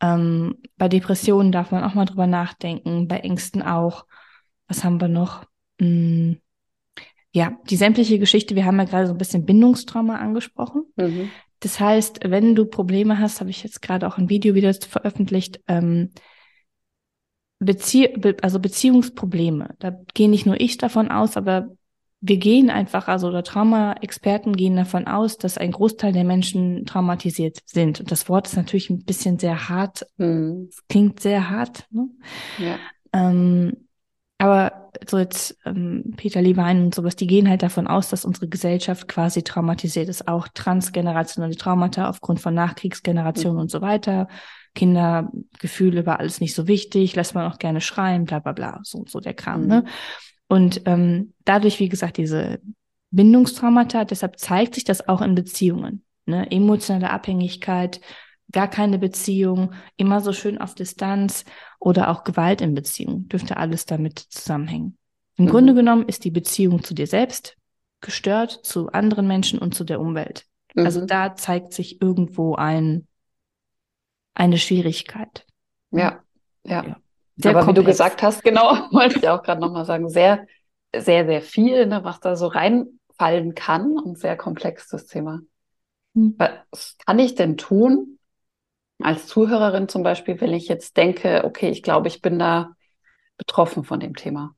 Ähm, 0.00 0.56
bei 0.76 0.88
Depressionen 0.88 1.52
darf 1.52 1.70
man 1.70 1.84
auch 1.84 1.94
mal 1.94 2.06
drüber 2.06 2.26
nachdenken, 2.26 3.08
bei 3.08 3.18
Ängsten 3.18 3.62
auch. 3.62 4.06
Was 4.68 4.84
haben 4.84 5.00
wir 5.00 5.08
noch? 5.08 5.44
Hm, 5.80 6.40
ja, 7.32 7.52
die 7.68 7.76
sämtliche 7.76 8.18
Geschichte, 8.18 8.56
wir 8.56 8.64
haben 8.64 8.78
ja 8.78 8.84
gerade 8.84 9.06
so 9.06 9.12
ein 9.12 9.18
bisschen 9.18 9.44
Bindungstrauma 9.44 10.16
angesprochen. 10.16 10.84
Mhm. 10.96 11.30
Das 11.60 11.78
heißt, 11.78 12.20
wenn 12.24 12.54
du 12.54 12.64
Probleme 12.64 13.18
hast, 13.18 13.40
habe 13.40 13.50
ich 13.50 13.62
jetzt 13.62 13.82
gerade 13.82 14.06
auch 14.06 14.18
ein 14.18 14.28
Video 14.28 14.54
wieder 14.54 14.72
veröffentlicht, 14.74 15.60
ähm, 15.68 16.10
Bezie 17.60 18.08
Be 18.08 18.36
also 18.40 18.58
Beziehungsprobleme. 18.58 19.74
Da 19.78 19.94
gehe 20.14 20.30
nicht 20.30 20.46
nur 20.46 20.58
ich 20.58 20.78
davon 20.78 21.10
aus, 21.10 21.36
aber 21.36 21.68
wir 22.22 22.36
gehen 22.36 22.68
einfach, 22.70 23.08
also 23.08 23.28
oder 23.28 23.42
Trauma-Experten 23.42 24.54
gehen 24.54 24.76
davon 24.76 25.06
aus, 25.06 25.38
dass 25.38 25.56
ein 25.56 25.72
Großteil 25.72 26.12
der 26.12 26.24
Menschen 26.24 26.84
traumatisiert 26.84 27.58
sind. 27.64 28.00
Und 28.00 28.10
das 28.10 28.28
Wort 28.28 28.46
ist 28.46 28.56
natürlich 28.56 28.90
ein 28.90 29.04
bisschen 29.04 29.38
sehr 29.38 29.68
hart. 29.68 30.06
Mhm. 30.16 30.70
Klingt 30.88 31.20
sehr 31.20 31.48
hart. 31.48 31.86
Ne? 31.90 32.08
Ja. 32.58 32.78
Ähm, 33.12 33.88
aber 34.38 34.79
so 35.06 35.18
jetzt 35.18 35.58
ähm, 35.64 36.14
Peter 36.16 36.42
Levine 36.42 36.84
und 36.84 36.94
sowas, 36.94 37.16
die 37.16 37.26
gehen 37.26 37.48
halt 37.48 37.62
davon 37.62 37.86
aus, 37.86 38.08
dass 38.10 38.24
unsere 38.24 38.48
Gesellschaft 38.48 39.08
quasi 39.08 39.42
traumatisiert 39.42 40.08
ist, 40.08 40.28
auch 40.28 40.48
transgenerationelle 40.48 41.56
Traumata 41.56 42.08
aufgrund 42.08 42.40
von 42.40 42.54
Nachkriegsgenerationen 42.54 43.56
mhm. 43.56 43.62
und 43.62 43.70
so 43.70 43.80
weiter. 43.80 44.28
Kindergefühle 44.74 46.06
war 46.06 46.20
alles 46.20 46.40
nicht 46.40 46.54
so 46.54 46.68
wichtig, 46.68 47.16
lässt 47.16 47.34
man 47.34 47.50
auch 47.50 47.58
gerne 47.58 47.80
schreien, 47.80 48.24
bla 48.24 48.38
bla 48.38 48.52
bla, 48.52 48.80
so, 48.82 49.04
so 49.06 49.20
der 49.20 49.34
Kram. 49.34 49.66
Ne? 49.66 49.66
Mhm. 49.66 49.70
Ne? 49.70 49.84
Und 50.48 50.82
ähm, 50.86 51.34
dadurch, 51.44 51.78
wie 51.78 51.88
gesagt, 51.88 52.16
diese 52.16 52.60
Bindungstraumata, 53.10 54.04
deshalb 54.04 54.38
zeigt 54.38 54.74
sich 54.74 54.84
das 54.84 55.08
auch 55.08 55.22
in 55.22 55.34
Beziehungen. 55.34 56.04
Ne? 56.26 56.50
Emotionale 56.50 57.10
Abhängigkeit, 57.10 58.00
gar 58.52 58.68
keine 58.68 58.98
Beziehung, 58.98 59.72
immer 59.96 60.20
so 60.20 60.32
schön 60.32 60.58
auf 60.58 60.74
Distanz 60.74 61.44
oder 61.78 62.10
auch 62.10 62.24
Gewalt 62.24 62.60
in 62.60 62.74
Beziehung, 62.74 63.28
dürfte 63.28 63.56
alles 63.56 63.86
damit 63.86 64.18
zusammenhängen. 64.18 64.96
Im 65.36 65.46
mhm. 65.46 65.50
Grunde 65.50 65.74
genommen 65.74 66.06
ist 66.06 66.24
die 66.24 66.30
Beziehung 66.30 66.82
zu 66.82 66.94
dir 66.94 67.06
selbst 67.06 67.56
gestört, 68.00 68.60
zu 68.62 68.90
anderen 68.90 69.26
Menschen 69.26 69.58
und 69.58 69.74
zu 69.74 69.84
der 69.84 70.00
Umwelt. 70.00 70.46
Also 70.74 70.80
mhm. 70.80 70.86
Also 70.86 71.06
da 71.06 71.34
zeigt 71.36 71.72
sich 71.72 72.00
irgendwo 72.00 72.54
ein, 72.54 73.06
eine 74.34 74.58
Schwierigkeit. 74.58 75.46
Ja, 75.90 76.20
ja. 76.64 76.84
ja. 76.84 76.96
Aber 77.44 77.60
komplex. 77.60 77.68
wie 77.68 77.74
du 77.74 77.84
gesagt 77.84 78.22
hast, 78.22 78.42
genau, 78.42 78.72
wollte 78.92 79.18
ich 79.18 79.28
auch 79.28 79.42
gerade 79.42 79.60
nochmal 79.60 79.84
sagen, 79.84 80.08
sehr, 80.08 80.46
sehr, 80.96 81.26
sehr 81.26 81.42
viel, 81.42 81.86
ne, 81.86 82.04
was 82.04 82.20
da 82.20 82.36
so 82.36 82.46
reinfallen 82.46 83.54
kann 83.54 83.98
und 83.98 84.18
sehr 84.18 84.36
komplex 84.36 84.88
das 84.88 85.06
Thema. 85.06 85.40
Mhm. 86.14 86.34
Was 86.38 86.96
kann 87.06 87.18
ich 87.18 87.34
denn 87.34 87.56
tun, 87.56 88.18
als 89.02 89.26
Zuhörerin 89.26 89.88
zum 89.88 90.02
Beispiel, 90.02 90.40
wenn 90.40 90.52
ich 90.52 90.68
jetzt 90.68 90.96
denke, 90.96 91.42
okay, 91.44 91.70
ich 91.70 91.82
glaube, 91.82 92.08
ich 92.08 92.20
bin 92.20 92.38
da 92.38 92.72
betroffen 93.36 93.84
von 93.84 94.00
dem 94.00 94.14
Thema? 94.14 94.54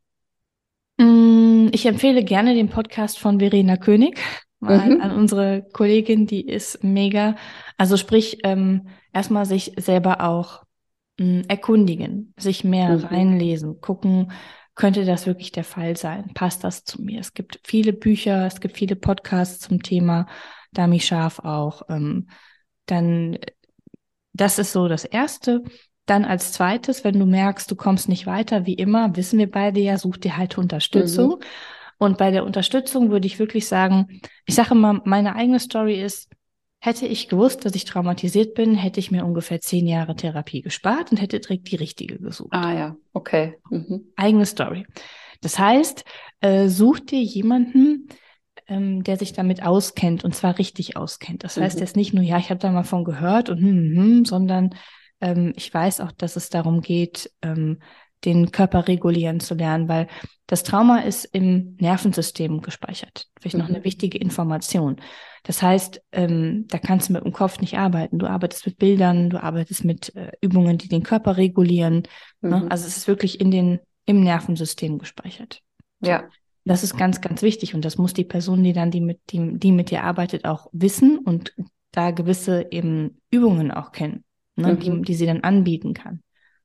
Mm, 0.98 1.68
ich 1.72 1.86
empfehle 1.86 2.24
gerne 2.24 2.54
den 2.54 2.68
Podcast 2.68 3.18
von 3.18 3.38
Verena 3.38 3.76
König. 3.76 4.18
mhm. 4.60 5.00
an 5.00 5.10
unsere 5.10 5.66
Kollegin, 5.72 6.26
die 6.26 6.46
ist 6.46 6.84
mega. 6.84 7.36
Also 7.76 7.96
sprich, 7.96 8.38
ähm, 8.44 8.88
erstmal 9.12 9.44
sich 9.44 9.72
selber 9.76 10.20
auch 10.20 10.62
mh, 11.18 11.26
hm, 11.26 11.42
erkundigen, 11.48 12.34
sich 12.36 12.64
mehr 12.64 12.98
mhm. 12.98 13.04
reinlesen, 13.04 13.80
gucken, 13.80 14.32
könnte 14.74 15.04
das 15.04 15.26
wirklich 15.26 15.52
der 15.52 15.64
Fall 15.64 15.96
sein? 15.96 16.30
Passt 16.34 16.64
das 16.64 16.84
zu 16.84 17.02
mir? 17.02 17.20
Es 17.20 17.34
gibt 17.34 17.60
viele 17.64 17.92
Bücher, 17.92 18.46
es 18.46 18.60
gibt 18.60 18.76
viele 18.76 18.96
Podcasts 18.96 19.58
zum 19.60 19.82
Thema 19.82 20.26
Dami 20.72 21.00
Scharf 21.00 21.40
auch. 21.40 21.82
Ähm, 21.88 22.28
dann, 22.86 23.38
das 24.32 24.58
ist 24.58 24.72
so 24.72 24.88
das 24.88 25.04
Erste. 25.04 25.62
Dann 26.06 26.24
als 26.24 26.52
zweites, 26.52 27.04
wenn 27.04 27.18
du 27.18 27.26
merkst, 27.26 27.70
du 27.70 27.76
kommst 27.76 28.08
nicht 28.08 28.26
weiter, 28.26 28.66
wie 28.66 28.74
immer, 28.74 29.14
wissen 29.16 29.38
wir 29.38 29.50
beide 29.50 29.80
ja, 29.80 29.98
such 29.98 30.16
dir 30.16 30.36
halt 30.36 30.58
Unterstützung. 30.58 31.30
Mhm. 31.38 31.44
Und 31.98 32.18
bei 32.18 32.32
der 32.32 32.44
Unterstützung 32.44 33.10
würde 33.10 33.26
ich 33.26 33.38
wirklich 33.38 33.68
sagen, 33.68 34.20
ich 34.44 34.56
sage 34.56 34.72
immer, 34.72 35.00
meine 35.04 35.36
eigene 35.36 35.60
Story 35.60 36.02
ist, 36.02 36.28
hätte 36.80 37.06
ich 37.06 37.28
gewusst, 37.28 37.64
dass 37.64 37.76
ich 37.76 37.84
traumatisiert 37.84 38.54
bin, 38.54 38.74
hätte 38.74 38.98
ich 38.98 39.12
mir 39.12 39.24
ungefähr 39.24 39.60
zehn 39.60 39.86
Jahre 39.86 40.16
Therapie 40.16 40.62
gespart 40.62 41.12
und 41.12 41.20
hätte 41.20 41.38
direkt 41.38 41.70
die 41.70 41.76
richtige 41.76 42.18
gesucht. 42.18 42.52
Ah 42.52 42.72
ja, 42.74 42.96
okay. 43.12 43.54
Mhm. 43.70 44.06
Eigene 44.16 44.46
Story. 44.46 44.84
Das 45.40 45.60
heißt, 45.60 46.04
äh, 46.40 46.66
such 46.66 46.98
dir 46.98 47.22
jemanden, 47.22 48.08
ähm, 48.68 49.02
der 49.04 49.16
sich 49.16 49.32
damit 49.32 49.62
auskennt 49.62 50.24
und 50.24 50.34
zwar 50.34 50.58
richtig 50.58 50.96
auskennt. 50.96 51.44
Das 51.44 51.56
heißt 51.56 51.76
mhm. 51.76 51.80
jetzt 51.80 51.96
nicht 51.96 52.14
nur, 52.14 52.24
ja, 52.24 52.38
ich 52.38 52.50
habe 52.50 52.60
da 52.60 52.70
mal 52.70 52.84
von 52.84 53.04
gehört 53.04 53.50
und 53.50 53.58
hm, 53.58 53.66
hm, 53.66 53.96
hm, 53.96 54.24
sondern 54.24 54.70
ähm, 55.20 55.52
ich 55.56 55.72
weiß 55.72 56.00
auch, 56.00 56.12
dass 56.12 56.36
es 56.36 56.50
darum 56.50 56.80
geht, 56.80 57.30
ähm, 57.42 57.78
den 58.24 58.52
Körper 58.52 58.86
regulieren 58.88 59.40
zu 59.40 59.54
lernen, 59.54 59.88
weil 59.88 60.06
das 60.46 60.62
Trauma 60.62 60.98
ist 60.98 61.24
im 61.24 61.76
Nervensystem 61.80 62.60
gespeichert. 62.60 63.26
Vielleicht 63.40 63.56
mhm. 63.56 63.62
noch 63.62 63.68
eine 63.68 63.80
mhm. 63.80 63.84
wichtige 63.84 64.18
Information. 64.18 65.00
Das 65.44 65.60
heißt, 65.60 66.00
ähm, 66.12 66.66
da 66.68 66.78
kannst 66.78 67.08
du 67.08 67.14
mit 67.14 67.24
dem 67.24 67.32
Kopf 67.32 67.60
nicht 67.60 67.76
arbeiten. 67.76 68.18
Du 68.18 68.26
arbeitest 68.26 68.66
mit 68.66 68.78
Bildern, 68.78 69.30
du 69.30 69.42
arbeitest 69.42 69.84
mit 69.84 70.14
äh, 70.14 70.32
Übungen, 70.40 70.78
die 70.78 70.88
den 70.88 71.02
Körper 71.02 71.36
regulieren. 71.36 72.02
Ne? 72.40 72.56
Mhm. 72.56 72.62
Ne? 72.64 72.70
Also 72.70 72.86
es 72.86 72.96
ist 72.96 73.08
wirklich 73.08 73.40
in 73.40 73.50
den, 73.50 73.80
im 74.06 74.20
Nervensystem 74.20 74.98
gespeichert. 74.98 75.62
Ja. 76.00 76.24
Das 76.64 76.84
ist 76.84 76.96
ganz, 76.96 77.20
ganz 77.20 77.42
wichtig. 77.42 77.74
Und 77.74 77.84
das 77.84 77.98
muss 77.98 78.14
die 78.14 78.24
Person, 78.24 78.62
die 78.62 78.72
dann 78.72 78.90
die 78.90 79.00
mit, 79.00 79.20
die, 79.30 79.58
die 79.58 79.72
mit 79.72 79.90
dir 79.90 80.04
arbeitet, 80.04 80.44
auch 80.44 80.68
wissen 80.72 81.18
und 81.18 81.54
da 81.90 82.10
gewisse 82.10 82.66
eben 82.70 83.20
Übungen 83.30 83.70
auch 83.70 83.92
kennen, 83.92 84.24
ne? 84.56 84.74
Mhm. 84.74 84.80
die, 84.80 85.02
die 85.02 85.14
sie 85.14 85.26
dann 85.26 85.40
anbieten 85.40 85.92
kann 85.92 86.22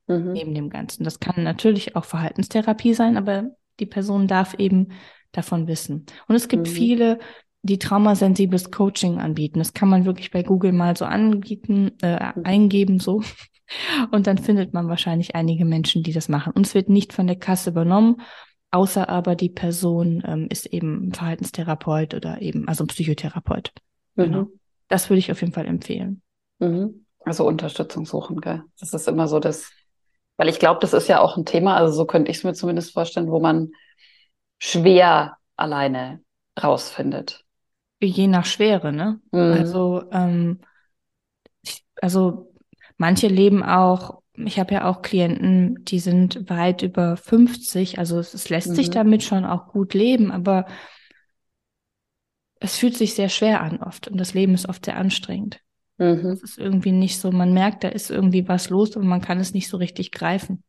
mhm. 0.07 0.33
neben 0.33 0.53
dem 0.53 0.69
Ganzen. 0.69 1.03
Das 1.03 1.19
kann 1.19 1.43
natürlich 1.43 1.95
auch 1.95 2.05
Verhaltenstherapie 2.05 2.93
sein, 2.93 3.17
aber 3.17 3.51
die 3.79 3.85
Person 3.85 4.27
darf 4.27 4.55
eben 4.55 4.89
davon 5.31 5.67
wissen. 5.67 6.05
Und 6.27 6.35
es 6.35 6.47
gibt 6.47 6.67
mhm. 6.67 6.71
viele, 6.71 7.19
die 7.61 7.79
traumasensibles 7.79 8.71
Coaching 8.71 9.19
anbieten. 9.19 9.59
Das 9.59 9.73
kann 9.73 9.89
man 9.89 10.05
wirklich 10.05 10.31
bei 10.31 10.43
Google 10.43 10.71
mal 10.71 10.95
so 10.95 11.05
anbieten, 11.05 11.91
äh, 12.01 12.31
mhm. 12.35 12.45
eingeben, 12.45 12.99
so. 12.99 13.21
Und 14.11 14.27
dann 14.27 14.37
findet 14.37 14.73
man 14.73 14.87
wahrscheinlich 14.87 15.35
einige 15.35 15.65
Menschen, 15.65 16.01
die 16.01 16.13
das 16.13 16.29
machen. 16.29 16.53
Und 16.53 16.65
es 16.65 16.73
wird 16.73 16.87
nicht 16.87 17.11
von 17.11 17.27
der 17.27 17.35
Kasse 17.35 17.71
übernommen, 17.71 18.21
außer 18.71 19.09
aber 19.09 19.35
die 19.35 19.49
Person 19.49 20.23
ähm, 20.25 20.47
ist 20.49 20.65
eben 20.67 21.13
Verhaltenstherapeut 21.13 22.13
oder 22.13 22.41
eben, 22.41 22.67
also 22.67 22.85
Psychotherapeut. 22.85 23.71
Genau. 24.15 24.27
Mhm. 24.27 24.33
Genau. 24.33 24.47
Das 24.89 25.09
würde 25.09 25.19
ich 25.19 25.31
auf 25.31 25.41
jeden 25.41 25.53
Fall 25.53 25.65
empfehlen. 25.65 26.21
Mhm. 26.59 27.05
Also 27.25 27.45
Unterstützung 27.45 28.05
suchen, 28.05 28.39
gell? 28.39 28.63
Das 28.79 28.93
ist 28.93 29.07
immer 29.07 29.27
so 29.27 29.39
das 29.39 29.69
weil 30.37 30.49
ich 30.49 30.59
glaube, 30.59 30.79
das 30.79 30.93
ist 30.93 31.07
ja 31.09 31.19
auch 31.19 31.35
ein 31.35 31.45
Thema, 31.45 31.75
also 31.75 31.91
so 31.91 32.05
könnte 32.05 32.31
ich 32.31 32.37
es 32.37 32.43
mir 32.43 32.53
zumindest 32.53 32.93
vorstellen, 32.93 33.29
wo 33.29 33.39
man 33.39 33.71
schwer 34.59 35.37
alleine 35.55 36.21
rausfindet. 36.61 37.43
Je 37.99 38.27
nach 38.27 38.45
Schwere, 38.45 38.93
ne? 38.93 39.19
Mhm. 39.31 39.39
Also, 39.53 40.03
ähm, 40.11 40.59
also 41.99 42.53
manche 42.97 43.27
leben 43.27 43.63
auch, 43.63 44.21
ich 44.45 44.59
habe 44.59 44.73
ja 44.75 44.85
auch 44.85 45.01
Klienten, 45.01 45.83
die 45.85 45.99
sind 45.99 46.49
weit 46.49 46.83
über 46.83 47.17
50, 47.17 47.97
also 47.97 48.19
es, 48.19 48.33
es 48.33 48.49
lässt 48.49 48.69
mhm. 48.69 48.75
sich 48.75 48.89
damit 48.89 49.23
schon 49.23 49.45
auch 49.45 49.67
gut 49.67 49.93
leben, 49.93 50.31
aber 50.31 50.65
es 52.59 52.77
fühlt 52.77 52.95
sich 52.95 53.13
sehr 53.13 53.29
schwer 53.29 53.61
an 53.61 53.77
oft 53.77 54.07
und 54.07 54.17
das 54.17 54.33
Leben 54.33 54.53
ist 54.53 54.69
oft 54.69 54.85
sehr 54.85 54.97
anstrengend. 54.97 55.59
Mhm. 55.97 56.23
Das 56.23 56.43
ist 56.43 56.57
irgendwie 56.57 56.91
nicht 56.91 57.19
so, 57.19 57.31
man 57.31 57.53
merkt, 57.53 57.83
da 57.83 57.87
ist 57.89 58.11
irgendwie 58.11 58.47
was 58.47 58.69
los, 58.69 58.95
aber 58.95 59.05
man 59.05 59.21
kann 59.21 59.39
es 59.39 59.53
nicht 59.53 59.67
so 59.67 59.77
richtig 59.77 60.11
greifen. 60.11 60.63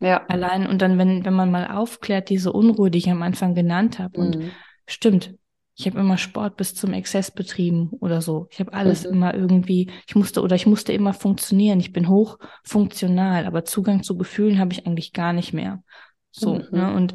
Ja. 0.00 0.26
Allein 0.26 0.66
und 0.66 0.82
dann, 0.82 0.98
wenn, 0.98 1.24
wenn 1.24 1.34
man 1.34 1.50
mal 1.50 1.68
aufklärt, 1.68 2.28
diese 2.28 2.52
Unruhe, 2.52 2.90
die 2.90 2.98
ich 2.98 3.10
am 3.10 3.22
Anfang 3.22 3.54
genannt 3.54 3.98
habe, 3.98 4.20
mhm. 4.20 4.26
und 4.26 4.50
stimmt, 4.86 5.34
ich 5.78 5.86
habe 5.86 6.00
immer 6.00 6.16
Sport 6.16 6.56
bis 6.56 6.74
zum 6.74 6.94
Exzess 6.94 7.30
betrieben 7.30 7.90
oder 8.00 8.22
so. 8.22 8.48
Ich 8.50 8.60
habe 8.60 8.72
alles 8.72 9.04
mhm. 9.04 9.12
immer 9.12 9.34
irgendwie, 9.34 9.90
ich 10.08 10.16
musste 10.16 10.40
oder 10.40 10.56
ich 10.56 10.66
musste 10.66 10.94
immer 10.94 11.12
funktionieren. 11.12 11.80
Ich 11.80 11.92
bin 11.92 12.08
hochfunktional, 12.08 13.44
aber 13.44 13.66
Zugang 13.66 14.02
zu 14.02 14.16
Gefühlen 14.16 14.58
habe 14.58 14.72
ich 14.72 14.86
eigentlich 14.86 15.12
gar 15.12 15.34
nicht 15.34 15.52
mehr. 15.52 15.82
So, 16.30 16.54
mhm. 16.54 16.66
ne? 16.70 16.94
Und 16.94 17.14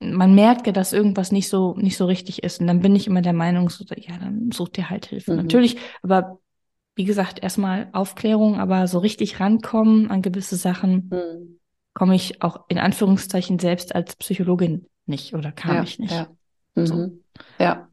man 0.00 0.34
merkt 0.34 0.66
ja, 0.66 0.72
dass 0.72 0.94
irgendwas 0.94 1.32
nicht 1.32 1.50
so 1.50 1.74
nicht 1.76 1.98
so 1.98 2.06
richtig 2.06 2.42
ist. 2.42 2.60
Und 2.60 2.66
dann 2.66 2.80
bin 2.80 2.96
ich 2.96 3.06
immer 3.06 3.20
der 3.20 3.34
Meinung, 3.34 3.68
so, 3.68 3.84
ja, 3.94 4.16
dann 4.18 4.50
such 4.52 4.70
dir 4.70 4.88
halt 4.88 5.06
Hilfe. 5.06 5.32
Mhm. 5.32 5.36
Natürlich, 5.36 5.76
aber 6.02 6.38
wie 6.94 7.04
gesagt, 7.04 7.42
erstmal 7.42 7.90
Aufklärung, 7.92 8.58
aber 8.58 8.86
so 8.86 9.00
richtig 9.00 9.38
rankommen 9.38 10.10
an 10.10 10.22
gewisse 10.22 10.56
Sachen 10.56 11.10
mhm. 11.10 11.60
komme 11.92 12.14
ich 12.14 12.42
auch 12.42 12.64
in 12.68 12.78
Anführungszeichen 12.78 13.58
selbst 13.58 13.94
als 13.94 14.16
Psychologin 14.16 14.86
nicht 15.04 15.34
oder 15.34 15.52
kam 15.52 15.76
ja, 15.76 15.82
ich 15.82 15.98
nicht. 15.98 16.12
Ja. 16.12 16.28
Mhm. 16.74 16.86
So. 16.86 17.21
Ja. 17.58 17.88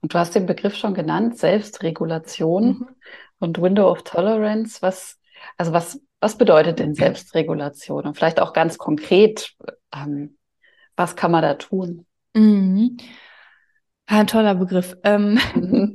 Und 0.00 0.14
du 0.14 0.18
hast 0.18 0.34
den 0.34 0.46
Begriff 0.46 0.76
schon 0.76 0.94
genannt, 0.94 1.38
Selbstregulation 1.38 2.66
mhm. 2.66 2.88
und 3.38 3.62
Window 3.62 3.88
of 3.90 4.02
Tolerance. 4.02 4.82
Was, 4.82 5.18
also 5.56 5.72
was, 5.72 6.00
was 6.20 6.36
bedeutet 6.36 6.80
denn 6.80 6.94
Selbstregulation? 6.94 8.06
Und 8.06 8.16
vielleicht 8.16 8.40
auch 8.40 8.52
ganz 8.52 8.78
konkret, 8.78 9.54
ähm, 9.94 10.36
was 10.96 11.14
kann 11.16 11.30
man 11.30 11.42
da 11.42 11.54
tun? 11.54 12.06
Mhm. 12.34 12.96
Ein 14.06 14.26
toller 14.26 14.56
Begriff. 14.56 14.96
Ähm, 15.04 15.38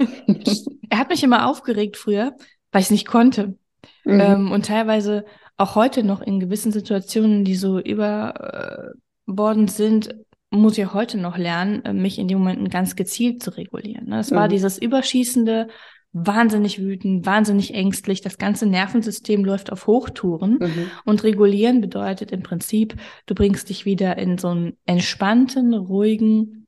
er 0.90 1.00
hat 1.00 1.10
mich 1.10 1.24
immer 1.24 1.48
aufgeregt 1.48 1.98
früher, 1.98 2.34
weil 2.72 2.82
ich 2.82 2.88
es 2.88 2.92
nicht 2.92 3.08
konnte. 3.08 3.58
Mhm. 4.06 4.20
Ähm, 4.20 4.52
und 4.52 4.66
teilweise 4.66 5.26
auch 5.58 5.76
heute 5.76 6.04
noch 6.04 6.22
in 6.22 6.40
gewissen 6.40 6.72
Situationen, 6.72 7.44
die 7.44 7.56
so 7.56 7.80
überbordend 7.80 9.72
sind, 9.72 10.16
muss 10.50 10.78
ich 10.78 10.86
auch 10.86 10.94
heute 10.94 11.18
noch 11.18 11.38
lernen, 11.38 11.84
äh, 11.86 11.94
mich 11.94 12.20
in 12.20 12.28
den 12.28 12.40
Momenten 12.40 12.70
ganz 12.70 12.96
gezielt 12.96 13.44
zu 13.44 13.56
regulieren. 13.56 14.12
Es 14.14 14.32
ne? 14.32 14.38
war 14.38 14.46
mhm. 14.46 14.52
dieses 14.52 14.78
überschießende, 14.78 15.68
wahnsinnig 16.14 16.80
wütend, 16.80 17.26
wahnsinnig 17.26 17.74
ängstlich. 17.74 18.22
Das 18.22 18.38
ganze 18.38 18.66
Nervensystem 18.66 19.44
läuft 19.44 19.72
auf 19.72 19.88
Hochtouren. 19.88 20.60
Mhm. 20.60 20.92
Und 21.06 21.24
regulieren 21.24 21.82
bedeutet 21.82 22.32
im 22.32 22.44
Prinzip, 22.44 22.96
du 23.26 23.36
bringst 23.36 23.70
dich 23.70 23.86
wieder 23.86 24.18
in 24.18 24.38
so 24.38 24.50
einen 24.50 24.78
entspannten, 24.86 25.74
ruhigen, 25.74 26.68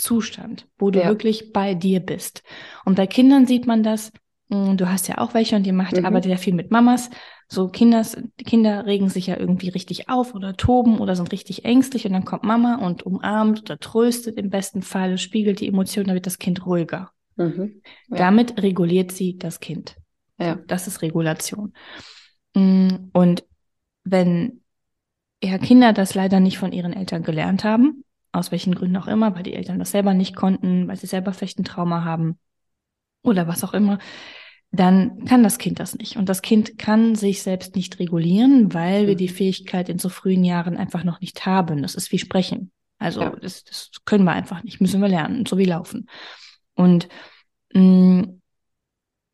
Zustand, 0.00 0.66
wo 0.78 0.90
du 0.90 1.00
ja. 1.00 1.08
wirklich 1.08 1.52
bei 1.52 1.74
dir 1.74 2.00
bist. 2.00 2.42
Und 2.84 2.94
bei 2.94 3.06
Kindern 3.06 3.46
sieht 3.46 3.66
man 3.66 3.82
das, 3.82 4.12
du 4.50 4.88
hast 4.90 5.06
ja 5.06 5.18
auch 5.18 5.32
welche 5.32 5.54
und 5.54 5.64
die 5.64 5.72
macht, 5.72 5.96
mhm. 5.96 6.04
arbeitet 6.04 6.30
ja 6.30 6.36
viel 6.36 6.54
mit 6.54 6.70
Mamas. 6.70 7.08
So 7.48 7.68
Kinders, 7.68 8.16
Kinder 8.44 8.84
regen 8.84 9.08
sich 9.08 9.28
ja 9.28 9.36
irgendwie 9.36 9.68
richtig 9.68 10.08
auf 10.08 10.34
oder 10.34 10.56
toben 10.56 10.98
oder 10.98 11.14
sind 11.14 11.30
richtig 11.32 11.64
ängstlich 11.64 12.04
und 12.06 12.12
dann 12.12 12.24
kommt 12.24 12.42
Mama 12.42 12.76
und 12.76 13.04
umarmt 13.04 13.62
oder 13.62 13.78
tröstet 13.78 14.36
im 14.36 14.50
besten 14.50 14.82
Fall, 14.82 15.18
spiegelt 15.18 15.60
die 15.60 15.68
Emotionen, 15.68 16.08
dann 16.08 16.14
wird 16.14 16.26
das 16.26 16.38
Kind 16.38 16.66
ruhiger. 16.66 17.10
Mhm. 17.36 17.80
Ja. 18.08 18.16
Damit 18.16 18.60
reguliert 18.60 19.12
sie 19.12 19.38
das 19.38 19.60
Kind. 19.60 19.96
Ja. 20.38 20.58
Das 20.66 20.86
ist 20.86 21.02
Regulation. 21.02 21.72
Hm, 22.56 23.10
und 23.12 23.44
wenn 24.04 24.62
ja 25.42 25.58
Kinder 25.58 25.92
das 25.92 26.14
leider 26.14 26.40
nicht 26.40 26.58
von 26.58 26.72
ihren 26.72 26.92
Eltern 26.92 27.22
gelernt 27.22 27.62
haben, 27.62 28.04
aus 28.32 28.50
welchen 28.50 28.74
Gründen 28.74 28.96
auch 28.96 29.06
immer, 29.06 29.34
weil 29.34 29.42
die 29.42 29.54
Eltern 29.54 29.78
das 29.78 29.92
selber 29.92 30.14
nicht 30.14 30.34
konnten, 30.34 30.88
weil 30.88 30.96
sie 30.96 31.06
selber 31.06 31.32
vielleicht 31.32 31.58
ein 31.58 31.64
Trauma 31.64 32.04
haben 32.04 32.38
oder 33.22 33.46
was 33.46 33.64
auch 33.64 33.74
immer, 33.74 33.98
dann 34.72 35.24
kann 35.24 35.42
das 35.42 35.58
Kind 35.58 35.80
das 35.80 35.96
nicht. 35.96 36.16
Und 36.16 36.28
das 36.28 36.42
Kind 36.42 36.78
kann 36.78 37.14
sich 37.14 37.42
selbst 37.42 37.74
nicht 37.74 37.98
regulieren, 37.98 38.72
weil 38.72 39.06
wir 39.06 39.16
die 39.16 39.28
mhm. 39.28 39.34
Fähigkeit 39.34 39.88
in 39.88 39.98
so 39.98 40.08
frühen 40.08 40.44
Jahren 40.44 40.76
einfach 40.76 41.02
noch 41.04 41.20
nicht 41.20 41.44
haben. 41.44 41.82
Das 41.82 41.94
ist 41.94 42.12
wie 42.12 42.18
Sprechen. 42.18 42.70
Also 42.98 43.22
ja. 43.22 43.30
das, 43.40 43.64
das 43.64 43.90
können 44.04 44.24
wir 44.24 44.32
einfach 44.32 44.62
nicht, 44.62 44.80
müssen 44.80 45.00
wir 45.00 45.08
lernen, 45.08 45.46
so 45.46 45.58
wie 45.58 45.64
Laufen. 45.64 46.08
Und 46.74 47.08
mh, 47.72 47.82
mm, 47.82 48.40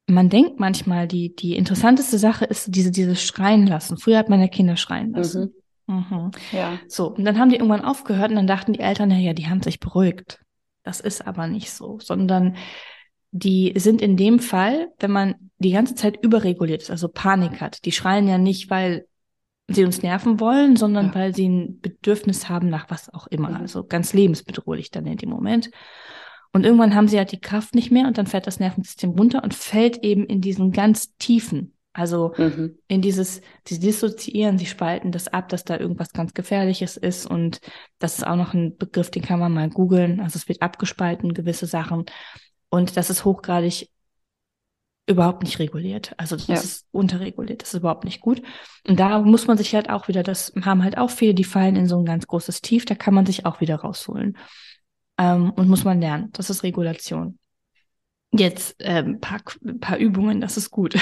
man 0.09 0.29
denkt 0.29 0.61
manchmal, 0.61 1.09
die, 1.09 1.35
die 1.35 1.57
interessanteste 1.57 2.17
Sache 2.19 2.45
ist 2.45 2.75
diese, 2.75 2.93
dieses 2.93 3.23
Schreien 3.25 3.67
lassen. 3.67 3.99
Früher 3.99 4.19
hat 4.19 4.29
man 4.29 4.41
ja 4.41 4.47
Kinder 4.47 4.77
schreien 4.77 5.13
lassen. 5.13 5.53
Mhm. 5.87 6.07
Mhm. 6.11 6.31
Ja. 6.53 6.79
So, 6.89 7.13
und 7.13 7.25
dann 7.25 7.39
haben 7.39 7.51
die 7.51 7.57
irgendwann 7.57 7.85
aufgehört 7.85 8.31
und 8.31 8.37
dann 8.37 8.47
dachten 8.47 8.73
die 8.73 8.81
Eltern, 8.81 9.11
ja, 9.11 9.33
die 9.33 9.49
haben 9.49 9.63
sich 9.63 9.81
beruhigt. 9.81 10.41
Das 10.85 11.01
ist 11.01 11.27
aber 11.27 11.49
nicht 11.49 11.71
so, 11.71 11.99
sondern 12.01 12.57
die 13.31 13.73
sind 13.77 14.01
in 14.01 14.17
dem 14.17 14.39
Fall, 14.39 14.89
wenn 14.99 15.11
man 15.11 15.35
die 15.59 15.73
ganze 15.73 15.95
Zeit 15.95 16.23
überreguliert 16.23 16.83
ist, 16.83 16.91
also 16.91 17.09
Panik 17.09 17.61
hat, 17.61 17.85
die 17.85 17.93
schreien 17.93 18.29
ja 18.29 18.39
nicht, 18.39 18.71
weil 18.71 19.07
sie 19.69 19.85
uns 19.85 20.03
nerven 20.03 20.39
wollen, 20.39 20.77
sondern 20.77 21.07
ja. 21.07 21.15
weil 21.15 21.35
sie 21.35 21.49
ein 21.49 21.81
Bedürfnis 21.81 22.49
haben 22.49 22.69
nach 22.69 22.89
was 22.91 23.13
auch 23.13 23.27
immer, 23.27 23.51
mhm. 23.51 23.57
also 23.57 23.85
ganz 23.85 24.13
lebensbedrohlich 24.13 24.91
dann 24.91 25.07
in 25.07 25.17
dem 25.17 25.31
Moment. 25.31 25.71
Und 26.53 26.65
irgendwann 26.65 26.95
haben 26.95 27.09
sie 27.09 27.19
halt 27.19 27.33
die 27.33 27.41
Kraft 27.41 27.75
nicht 27.75 27.91
mehr 27.91 28.07
und 28.07 28.17
dann 28.17 28.27
fährt 28.27 28.47
das 28.47 28.61
Nervensystem 28.61 29.11
runter 29.11 29.43
und 29.43 29.55
fällt 29.55 30.05
eben 30.05 30.25
in 30.25 30.41
diesen 30.41 30.73
ganz 30.73 31.15
tiefen, 31.17 31.77
also 31.93 32.35
mhm. 32.37 32.79
in 32.89 33.01
dieses, 33.01 33.41
sie 33.67 33.79
dissoziieren, 33.79 34.59
sie 34.59 34.67
spalten 34.67 35.13
das 35.13 35.29
ab, 35.29 35.49
dass 35.49 35.65
da 35.65 35.79
irgendwas 35.79 36.13
ganz 36.13 36.35
Gefährliches 36.35 36.99
ist 36.99 37.27
und 37.27 37.61
das 37.99 38.19
ist 38.19 38.27
auch 38.27 38.37
noch 38.37 38.53
ein 38.53 38.77
Begriff, 38.77 39.11
den 39.11 39.23
kann 39.23 39.41
man 39.41 39.55
mal 39.55 39.71
googeln. 39.71 40.21
Also 40.21 40.37
es 40.37 40.47
wird 40.47 40.61
abgespalten, 40.61 41.33
gewisse 41.33 41.65
Sachen. 41.65 42.05
Und 42.69 42.97
das 42.97 43.11
ist 43.11 43.25
hochgradig 43.25 43.89
überhaupt 45.07 45.45
nicht 45.45 45.59
reguliert. 45.59 46.13
Also 46.17 46.37
das 46.37 46.47
ja. 46.47 46.55
ist 46.57 46.87
unterreguliert, 46.91 47.63
das 47.63 47.75
ist 47.75 47.81
überhaupt 47.81 48.05
nicht 48.05 48.21
gut. 48.21 48.43
Und 48.87 48.99
da 48.99 49.21
muss 49.21 49.47
man 49.47 49.57
sich 49.57 49.75
halt 49.75 49.89
auch 49.89 50.09
wieder, 50.09 50.23
das 50.23 50.53
haben 50.63 50.83
halt 50.83 50.99
auch 50.99 51.11
viele, 51.11 51.35
die 51.35 51.45
fallen 51.45 51.77
in 51.77 51.87
so 51.87 51.99
ein 51.99 52.05
ganz 52.05 52.27
großes 52.27 52.61
Tief, 52.61 52.85
da 52.85 52.95
kann 52.95 53.15
man 53.15 53.25
sich 53.25 53.47
auch 53.47 53.61
wieder 53.61 53.77
rausholen. 53.77 54.37
Ähm, 55.19 55.51
und 55.53 55.69
muss 55.69 55.85
man 55.85 56.01
lernen. 56.01 56.31
Das 56.33 56.51
ist 56.51 56.63
Regulation. 56.63 57.39
Jetzt 58.33 58.85
ein 58.85 59.07
ähm, 59.07 59.21
paar, 59.21 59.41
paar 59.81 59.99
Übungen, 59.99 60.41
das 60.41 60.57
ist 60.57 60.71
gut. 60.71 60.95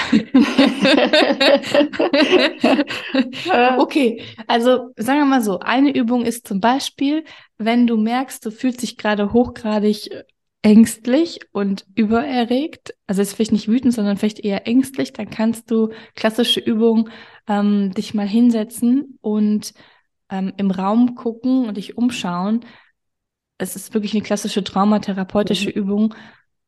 okay, 3.77 4.23
also 4.47 4.91
sagen 4.95 5.19
wir 5.19 5.25
mal 5.25 5.41
so, 5.41 5.59
eine 5.59 5.93
Übung 5.93 6.23
ist 6.23 6.47
zum 6.47 6.61
Beispiel, 6.61 7.25
wenn 7.57 7.87
du 7.87 7.97
merkst, 7.97 8.45
du 8.45 8.51
fühlst 8.51 8.83
dich 8.83 8.95
gerade 8.95 9.33
hochgradig 9.33 10.11
ängstlich 10.65 11.41
und 11.51 11.85
übererregt, 11.93 12.95
also 13.05 13.21
jetzt 13.21 13.35
vielleicht 13.35 13.51
nicht 13.51 13.67
wütend, 13.67 13.93
sondern 13.93 14.17
vielleicht 14.17 14.39
eher 14.39 14.67
ängstlich, 14.67 15.13
dann 15.13 15.29
kannst 15.29 15.69
du 15.69 15.91
klassische 16.15 16.59
Übungen 16.59 17.11
ähm, 17.47 17.91
dich 17.91 18.15
mal 18.15 18.27
hinsetzen 18.27 19.19
und 19.21 19.75
ähm, 20.31 20.53
im 20.57 20.71
Raum 20.71 21.13
gucken 21.13 21.67
und 21.67 21.77
dich 21.77 21.99
umschauen. 21.99 22.65
Es 23.59 23.75
ist 23.75 23.93
wirklich 23.93 24.15
eine 24.15 24.23
klassische 24.23 24.63
traumatherapeutische 24.63 25.69
mhm. 25.69 25.75
Übung. 25.75 26.15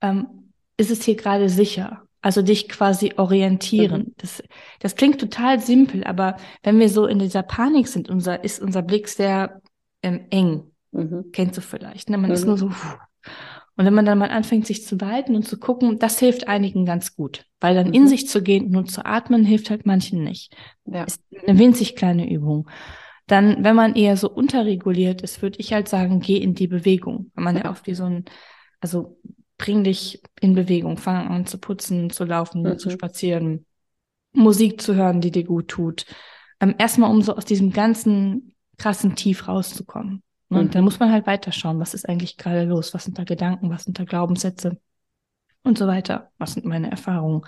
Ähm, 0.01 0.51
ist 0.77 0.91
es 0.91 1.03
hier 1.03 1.15
gerade 1.15 1.49
sicher? 1.49 2.03
Also 2.21 2.43
dich 2.43 2.69
quasi 2.69 3.15
orientieren. 3.17 4.01
Mhm. 4.01 4.13
Das, 4.17 4.43
das 4.79 4.95
klingt 4.95 5.19
total 5.19 5.59
simpel, 5.59 6.03
aber 6.03 6.37
wenn 6.61 6.77
wir 6.77 6.89
so 6.89 7.07
in 7.07 7.17
dieser 7.17 7.41
Panik 7.41 7.87
sind, 7.87 8.09
unser, 8.09 8.43
ist 8.43 8.61
unser 8.61 8.83
Blick 8.83 9.07
sehr 9.07 9.59
ähm, 10.03 10.27
eng. 10.29 10.69
Mhm. 10.91 11.31
Kennst 11.33 11.57
du 11.57 11.61
vielleicht. 11.61 12.11
Ne? 12.11 12.19
Man 12.19 12.29
ist 12.29 12.41
mhm. 12.41 12.49
nur 12.49 12.57
so. 12.59 12.69
Pff. 12.69 12.99
Und 13.77 13.85
wenn 13.85 13.93
man 13.93 14.05
dann 14.05 14.17
mal 14.17 14.31
anfängt, 14.31 14.65
sich 14.65 14.85
zu 14.85 14.99
weiten 14.99 15.35
und 15.35 15.43
zu 15.43 15.59
gucken, 15.59 15.99
das 15.99 16.17
hilft 16.17 16.47
einigen 16.47 16.85
ganz 16.85 17.15
gut. 17.15 17.45
Weil 17.59 17.75
dann 17.75 17.87
mhm. 17.87 17.93
in 17.93 18.07
sich 18.07 18.27
zu 18.27 18.41
gehen 18.41 18.75
und 18.75 18.91
zu 18.91 19.05
atmen, 19.05 19.45
hilft 19.45 19.69
halt 19.69 19.85
manchen 19.85 20.23
nicht. 20.23 20.55
Ja. 20.85 21.03
Ist 21.03 21.21
eine 21.45 21.59
winzig 21.59 21.95
kleine 21.95 22.29
Übung. 22.29 22.69
Dann, 23.27 23.63
wenn 23.63 23.75
man 23.75 23.95
eher 23.95 24.17
so 24.17 24.29
unterreguliert 24.29 25.21
ist, 25.21 25.41
würde 25.41 25.59
ich 25.59 25.73
halt 25.73 25.87
sagen, 25.87 26.21
geh 26.21 26.37
in 26.37 26.55
die 26.55 26.67
Bewegung. 26.67 27.31
Wenn 27.35 27.43
man 27.43 27.55
ja, 27.55 27.65
ja 27.65 27.71
auch 27.71 27.77
wie 27.83 27.93
so 27.93 28.05
ein, 28.05 28.25
also 28.79 29.19
bring 29.59 29.83
dich 29.83 30.23
in 30.41 30.55
Bewegung, 30.55 30.97
fang 30.97 31.27
an 31.27 31.45
zu 31.45 31.59
putzen, 31.59 32.09
zu 32.09 32.23
laufen, 32.23 32.63
mhm. 32.63 32.79
zu 32.79 32.89
spazieren, 32.89 33.65
Musik 34.33 34.81
zu 34.81 34.95
hören, 34.95 35.21
die 35.21 35.31
dir 35.31 35.43
gut 35.43 35.67
tut. 35.67 36.05
Ähm, 36.59 36.73
erstmal, 36.77 37.11
um 37.11 37.21
so 37.21 37.35
aus 37.35 37.45
diesem 37.45 37.71
ganzen 37.71 38.55
krassen 38.77 39.15
Tief 39.15 39.47
rauszukommen. 39.47 40.23
Und 40.49 40.65
mhm. 40.65 40.71
dann 40.71 40.83
muss 40.83 40.99
man 40.99 41.11
halt 41.11 41.27
weiterschauen, 41.27 41.79
was 41.79 41.93
ist 41.93 42.07
eigentlich 42.07 42.37
gerade 42.37 42.63
los, 42.63 42.93
was 42.93 43.03
sind 43.03 43.17
da 43.19 43.23
Gedanken, 43.23 43.69
was 43.69 43.83
sind 43.83 43.99
da 43.99 44.05
Glaubenssätze 44.05 44.77
und 45.63 45.77
so 45.77 45.87
weiter, 45.87 46.31
was 46.37 46.53
sind 46.53 46.65
meine 46.65 46.89
Erfahrungen. 46.89 47.41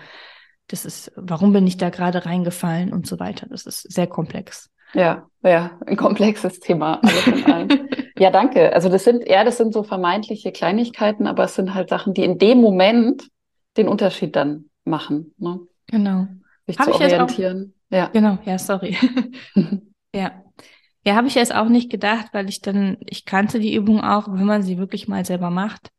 Das 0.68 0.86
ist, 0.86 1.12
warum 1.15 1.53
bin 1.53 1.65
ich 1.65 1.77
da 1.77 1.89
gerade 1.89 2.25
reingefallen 2.25 2.94
und 2.94 3.08
so 3.08 3.20
weiter. 3.20 3.48
Das 3.50 3.65
ist 3.65 3.91
sehr 3.91 4.08
komplex. 4.08 4.70
Ja, 4.94 5.27
ja, 5.44 5.79
ein 5.86 5.96
komplexes 5.96 6.60
Thema. 6.60 7.01
ja, 8.18 8.32
danke. 8.32 8.74
Also 8.74 8.89
das 8.89 9.03
sind, 9.03 9.27
ja, 9.27 9.44
das 9.44 9.58
sind 9.58 9.74
so 9.74 9.84
vermeintliche 9.84 10.51
Kleinigkeiten, 10.51 11.27
aber 11.27 11.46
es 11.46 11.56
sind 11.56 11.74
halt 11.74 11.89
Sachen, 11.89 12.13
die 12.13 12.24
in 12.24 12.38
dem 12.38 12.60
Moment 12.60 13.29
den 13.77 13.88
Unterschied 13.88 14.36
dann 14.36 14.65
machen. 14.84 15.34
Ne? 15.38 15.60
Genau. 15.88 16.27
Sich 16.68 16.77
Hab 16.77 16.86
zu 16.86 16.94
orientieren. 16.94 17.74
Ja. 17.89 18.08
Genau, 18.08 18.38
ja, 18.46 18.58
sorry. 18.58 18.98
ja. 20.13 20.44
Ja, 21.06 21.15
habe 21.15 21.27
ich 21.27 21.38
erst 21.38 21.56
auch 21.56 21.69
nicht 21.69 21.89
gedacht, 21.89 22.28
weil 22.34 22.50
ich 22.50 22.62
dann, 22.62 22.97
ich 23.06 23.26
kannte 23.26 23.60
die 23.60 23.73
Übung 23.73 24.02
auch, 24.02 24.28
wenn 24.28 24.45
man 24.45 24.63
sie 24.63 24.78
wirklich 24.78 25.08
mal 25.08 25.26
selber 25.26 25.50
macht. 25.50 25.91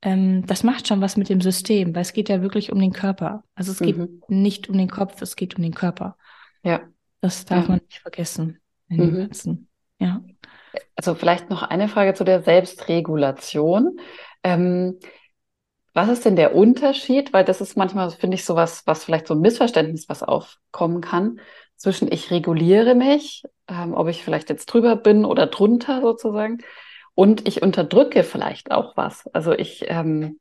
Ähm, 0.00 0.46
das 0.46 0.62
macht 0.62 0.88
schon 0.88 1.00
was 1.00 1.16
mit 1.16 1.28
dem 1.28 1.40
System, 1.40 1.94
weil 1.94 2.02
es 2.02 2.12
geht 2.12 2.28
ja 2.28 2.40
wirklich 2.40 2.72
um 2.72 2.78
den 2.80 2.92
Körper. 2.92 3.44
Also 3.54 3.72
es 3.72 3.78
geht 3.78 3.98
mhm. 3.98 4.22
nicht 4.28 4.68
um 4.68 4.78
den 4.78 4.88
Kopf, 4.88 5.20
es 5.20 5.36
geht 5.36 5.56
um 5.56 5.62
den 5.62 5.74
Körper. 5.74 6.16
Ja. 6.62 6.80
Das 7.20 7.44
darf 7.44 7.64
ja. 7.64 7.70
man 7.70 7.80
nicht 7.84 8.00
vergessen 8.00 8.60
in 8.88 8.96
mhm. 8.96 9.00
dem 9.00 9.16
Ganzen. 9.16 9.68
Ja. 9.98 10.22
Also 10.94 11.14
vielleicht 11.14 11.50
noch 11.50 11.62
eine 11.62 11.88
Frage 11.88 12.14
zu 12.14 12.24
der 12.24 12.42
Selbstregulation. 12.42 13.98
Ähm, 14.44 14.98
was 15.94 16.08
ist 16.08 16.24
denn 16.24 16.36
der 16.36 16.54
Unterschied? 16.54 17.32
Weil 17.32 17.44
das 17.44 17.60
ist 17.60 17.76
manchmal, 17.76 18.10
finde 18.10 18.36
ich, 18.36 18.44
sowas, 18.44 18.82
was 18.86 19.04
vielleicht 19.04 19.26
so 19.26 19.34
ein 19.34 19.40
Missverständnis, 19.40 20.08
was 20.08 20.22
aufkommen 20.22 21.00
kann, 21.00 21.40
zwischen 21.78 22.12
ich 22.12 22.30
reguliere 22.30 22.94
mich, 22.94 23.44
ähm, 23.68 23.94
ob 23.94 24.08
ich 24.08 24.22
vielleicht 24.22 24.50
jetzt 24.50 24.66
drüber 24.66 24.96
bin 24.96 25.24
oder 25.24 25.46
drunter 25.46 26.02
sozusagen, 26.02 26.58
und 27.18 27.48
ich 27.48 27.62
unterdrücke 27.62 28.22
vielleicht 28.22 28.70
auch 28.70 28.96
was. 28.96 29.26
Also 29.34 29.50
ich 29.50 29.84
ähm, 29.88 30.38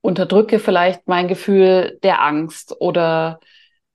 unterdrücke 0.00 0.58
vielleicht 0.58 1.06
mein 1.06 1.28
Gefühl 1.28 1.98
der 2.02 2.22
Angst 2.22 2.74
oder 2.80 3.40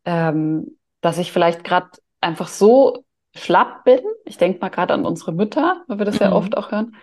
ähm, 0.06 0.78
dass 1.02 1.18
ich 1.18 1.32
vielleicht 1.32 1.64
gerade 1.64 1.90
einfach 2.22 2.48
so 2.48 3.04
schlapp 3.36 3.84
bin. 3.84 4.02
Ich 4.26 4.38
denke 4.38 4.60
mal 4.60 4.70
gerade 4.70 4.94
an 4.94 5.06
unsere 5.06 5.32
Mütter, 5.32 5.84
weil 5.88 5.98
wir 5.98 6.06
das 6.06 6.20
mhm. 6.20 6.26
ja 6.28 6.32
oft 6.34 6.56
auch 6.56 6.72
hören, 6.72 6.96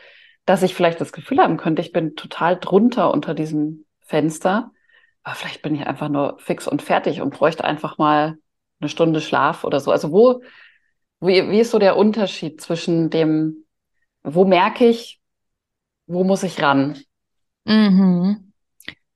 dass 0.44 0.62
ich 0.62 0.76
vielleicht 0.76 1.00
das 1.00 1.12
Gefühl 1.12 1.38
haben 1.38 1.56
könnte, 1.56 1.82
ich 1.82 1.90
bin 1.90 2.14
total 2.14 2.56
drunter 2.56 3.12
unter 3.12 3.34
diesem 3.34 3.84
Fenster. 4.02 4.70
Aber 5.24 5.34
vielleicht 5.34 5.62
bin 5.62 5.74
ich 5.74 5.88
einfach 5.88 6.08
nur 6.08 6.38
fix 6.38 6.68
und 6.68 6.82
fertig 6.82 7.20
und 7.20 7.30
bräuchte 7.34 7.64
einfach 7.64 7.98
mal 7.98 8.38
eine 8.80 8.88
Stunde 8.88 9.20
Schlaf 9.20 9.64
oder 9.64 9.80
so. 9.80 9.90
Also 9.90 10.12
wo, 10.12 10.42
wie, 11.20 11.50
wie 11.50 11.60
ist 11.60 11.70
so 11.70 11.78
der 11.78 11.96
Unterschied 11.96 12.60
zwischen 12.60 13.10
dem, 13.10 13.64
wo 14.22 14.44
merke 14.44 14.86
ich, 14.86 15.20
wo 16.06 16.24
muss 16.24 16.42
ich 16.42 16.60
ran? 16.62 16.98
Mhm. 17.64 18.52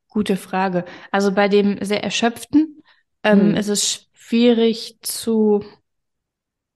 Gute 0.09 0.37
Frage. 0.37 0.85
Also 1.11 1.33
bei 1.33 1.49
dem 1.49 1.79
sehr 1.85 2.03
erschöpften 2.03 2.83
ähm, 3.23 3.41
hm. 3.41 3.57
ist 3.57 3.69
es 3.69 4.09
schwierig 4.13 4.99
zu 5.03 5.63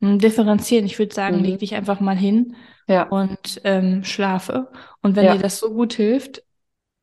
hm, 0.01 0.18
differenzieren. 0.18 0.87
Ich 0.87 0.99
würde 0.99 1.14
sagen, 1.14 1.38
mhm. 1.38 1.44
leg 1.44 1.59
dich 1.59 1.75
einfach 1.75 1.99
mal 1.99 2.16
hin 2.16 2.55
ja. 2.87 3.09
und 3.09 3.61
ähm, 3.64 4.05
schlafe. 4.05 4.70
Und 5.03 5.16
wenn 5.16 5.25
ja. 5.25 5.35
dir 5.35 5.42
das 5.42 5.59
so 5.59 5.73
gut 5.73 5.94
hilft, 5.94 6.44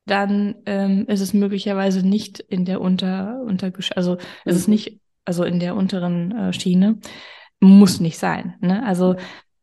dann 0.06 0.56
ähm, 0.66 1.06
ist 1.06 1.20
es 1.20 1.34
möglicherweise 1.34 2.06
nicht 2.06 2.40
in 2.40 2.64
der 2.64 2.80
Unter, 2.80 3.40
Untergesch 3.42 3.92
also 3.92 4.12
mhm. 4.12 4.18
ist 4.46 4.56
es 4.56 4.68
nicht 4.68 5.01
also 5.24 5.44
in 5.44 5.60
der 5.60 5.76
unteren 5.76 6.32
äh, 6.32 6.52
Schiene, 6.52 6.98
muss 7.60 8.00
nicht 8.00 8.18
sein. 8.18 8.54
Ne? 8.60 8.84
Also 8.84 9.16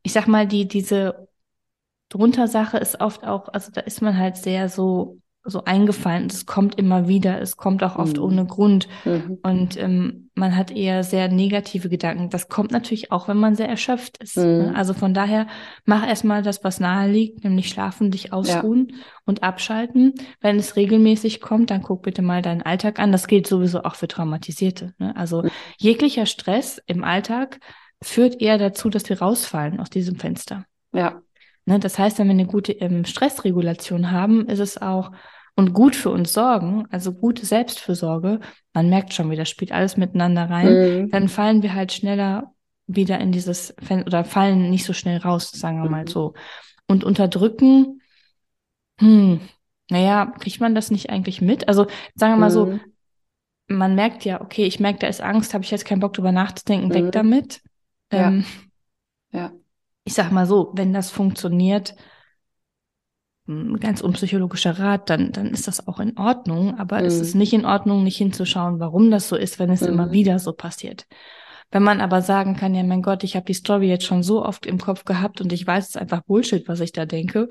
ich 0.03 0.13
sag 0.13 0.27
mal, 0.27 0.47
die, 0.47 0.67
diese 0.67 1.27
drunter 2.09 2.47
Sache 2.47 2.77
ist 2.77 3.01
oft 3.01 3.23
auch, 3.25 3.49
also 3.49 3.71
da 3.71 3.81
ist 3.81 4.01
man 4.01 4.17
halt 4.17 4.37
sehr 4.37 4.69
so 4.69 5.19
so 5.43 5.63
eingefallen. 5.65 6.27
Es 6.27 6.45
kommt 6.45 6.77
immer 6.77 7.07
wieder, 7.07 7.41
es 7.41 7.57
kommt 7.57 7.83
auch 7.83 7.95
oft 7.95 8.17
mhm. 8.17 8.23
ohne 8.23 8.45
Grund. 8.45 8.87
Mhm. 9.05 9.39
Und 9.41 9.77
ähm, 9.77 10.28
man 10.39 10.55
hat 10.55 10.71
eher 10.71 11.03
sehr 11.03 11.27
negative 11.27 11.89
Gedanken. 11.89 12.29
Das 12.29 12.47
kommt 12.47 12.71
natürlich 12.71 13.11
auch, 13.11 13.27
wenn 13.27 13.37
man 13.37 13.55
sehr 13.55 13.69
erschöpft 13.69 14.17
ist. 14.23 14.37
Ne? 14.37 14.69
Mhm. 14.69 14.75
Also 14.75 14.93
von 14.93 15.13
daher, 15.13 15.47
mach 15.85 16.07
erstmal 16.07 16.41
das, 16.41 16.63
was 16.63 16.79
nahe 16.79 17.11
liegt, 17.11 17.43
nämlich 17.43 17.69
schlafen, 17.69 18.09
dich 18.09 18.33
ausruhen 18.33 18.87
ja. 18.89 18.97
und 19.25 19.43
abschalten. 19.43 20.13
Wenn 20.39 20.57
es 20.57 20.75
regelmäßig 20.75 21.41
kommt, 21.41 21.69
dann 21.69 21.83
guck 21.83 22.01
bitte 22.01 22.21
mal 22.21 22.41
deinen 22.41 22.61
Alltag 22.61 22.99
an. 22.99 23.11
Das 23.11 23.27
gilt 23.27 23.45
sowieso 23.45 23.83
auch 23.83 23.95
für 23.95 24.07
Traumatisierte. 24.07 24.93
Ne? 24.97 25.15
Also 25.15 25.43
mhm. 25.43 25.49
jeglicher 25.77 26.25
Stress 26.25 26.81
im 26.87 27.03
Alltag 27.03 27.59
führt 28.01 28.41
eher 28.41 28.57
dazu, 28.57 28.89
dass 28.89 29.09
wir 29.09 29.19
rausfallen 29.19 29.79
aus 29.79 29.89
diesem 29.89 30.15
Fenster. 30.15 30.65
Ja. 30.93 31.21
Ne? 31.65 31.79
Das 31.79 31.99
heißt, 31.99 32.17
wenn 32.17 32.27
wir 32.27 32.33
eine 32.33 32.47
gute 32.47 32.71
ähm, 32.71 33.05
Stressregulation 33.05 34.11
haben, 34.11 34.47
ist 34.47 34.59
es 34.59 34.81
auch 34.81 35.11
und 35.59 35.73
gut 35.73 35.93
für 35.93 36.09
uns 36.09 36.31
sorgen, 36.31 36.87
also 36.89 37.11
gute 37.11 37.45
Selbstfürsorge, 37.45 38.39
man 38.73 38.89
merkt 38.89 39.13
schon, 39.13 39.29
wie 39.29 39.35
das 39.35 39.49
spielt 39.49 39.73
alles 39.73 39.97
miteinander 39.97 40.49
rein, 40.49 40.67
mhm. 40.67 41.11
dann 41.11 41.27
fallen 41.27 41.63
wir 41.63 41.73
halt 41.73 41.91
schneller 41.91 42.53
wieder 42.87 43.19
in 43.19 43.33
dieses 43.33 43.75
Fen 43.77 44.03
oder 44.03 44.23
fallen 44.23 44.69
nicht 44.69 44.85
so 44.85 44.93
schnell 44.93 45.17
raus, 45.17 45.51
sagen 45.51 45.83
wir 45.83 45.89
mal 45.89 46.03
mhm. 46.03 46.07
so. 46.07 46.33
Und 46.87 47.03
unterdrücken, 47.03 48.01
hm, 48.99 49.41
naja, 49.91 50.27
kriegt 50.39 50.61
man 50.61 50.75
das 50.75 50.91
nicht 50.91 51.09
eigentlich 51.09 51.41
mit? 51.41 51.67
Also 51.67 51.87
sagen 52.15 52.35
wir 52.35 52.37
mal 52.37 52.51
so, 52.51 52.67
mhm. 52.67 52.79
man 53.67 53.95
merkt 53.95 54.23
ja, 54.23 54.39
okay, 54.39 54.63
ich 54.63 54.79
merke, 54.79 54.99
da 54.99 55.07
ist 55.07 55.19
Angst, 55.19 55.53
habe 55.53 55.65
ich 55.65 55.71
jetzt 55.71 55.83
keinen 55.83 55.99
Bock 55.99 56.13
drüber 56.13 56.31
nachzudenken, 56.31 56.93
weg 56.93 57.03
mhm. 57.03 57.11
damit. 57.11 57.61
Ähm, 58.11 58.45
ja. 59.33 59.39
ja. 59.41 59.51
Ich 60.05 60.13
sag 60.13 60.31
mal 60.31 60.45
so, 60.45 60.71
wenn 60.73 60.93
das 60.93 61.11
funktioniert, 61.11 61.95
ganz 63.79 64.01
unpsychologischer 64.01 64.79
Rat, 64.79 65.09
dann, 65.09 65.31
dann 65.31 65.47
ist 65.47 65.67
das 65.67 65.87
auch 65.87 65.99
in 65.99 66.17
Ordnung. 66.17 66.77
Aber 66.79 66.99
mhm. 66.99 67.05
es 67.05 67.19
ist 67.19 67.35
nicht 67.35 67.53
in 67.53 67.65
Ordnung, 67.65 68.03
nicht 68.03 68.17
hinzuschauen, 68.17 68.79
warum 68.79 69.11
das 69.11 69.29
so 69.29 69.35
ist, 69.35 69.59
wenn 69.59 69.69
es 69.69 69.81
mhm. 69.81 69.87
immer 69.87 70.11
wieder 70.11 70.39
so 70.39 70.53
passiert. 70.53 71.07
Wenn 71.71 71.83
man 71.83 72.01
aber 72.01 72.21
sagen 72.21 72.55
kann, 72.55 72.73
ja, 72.73 72.83
mein 72.83 73.03
Gott, 73.03 73.23
ich 73.23 73.35
habe 73.35 73.45
die 73.45 73.53
Story 73.53 73.87
jetzt 73.87 74.05
schon 74.05 74.23
so 74.23 74.43
oft 74.43 74.65
im 74.65 74.79
Kopf 74.79 75.05
gehabt 75.05 75.39
und 75.39 75.53
ich 75.53 75.67
weiß, 75.67 75.83
es 75.83 75.89
ist 75.89 76.01
einfach 76.01 76.21
Bullshit, 76.21 76.67
was 76.67 76.79
ich 76.79 76.93
da 76.93 77.05
denke 77.05 77.47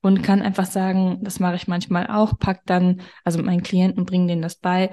und 0.00 0.22
kann 0.22 0.40
einfach 0.40 0.64
sagen, 0.64 1.18
das 1.22 1.38
mache 1.38 1.56
ich 1.56 1.68
manchmal 1.68 2.06
auch, 2.06 2.38
pack 2.38 2.62
dann, 2.64 3.02
also 3.24 3.42
meinen 3.42 3.62
Klienten 3.62 4.06
bringen 4.06 4.26
denen 4.26 4.40
das 4.40 4.56
bei, 4.56 4.90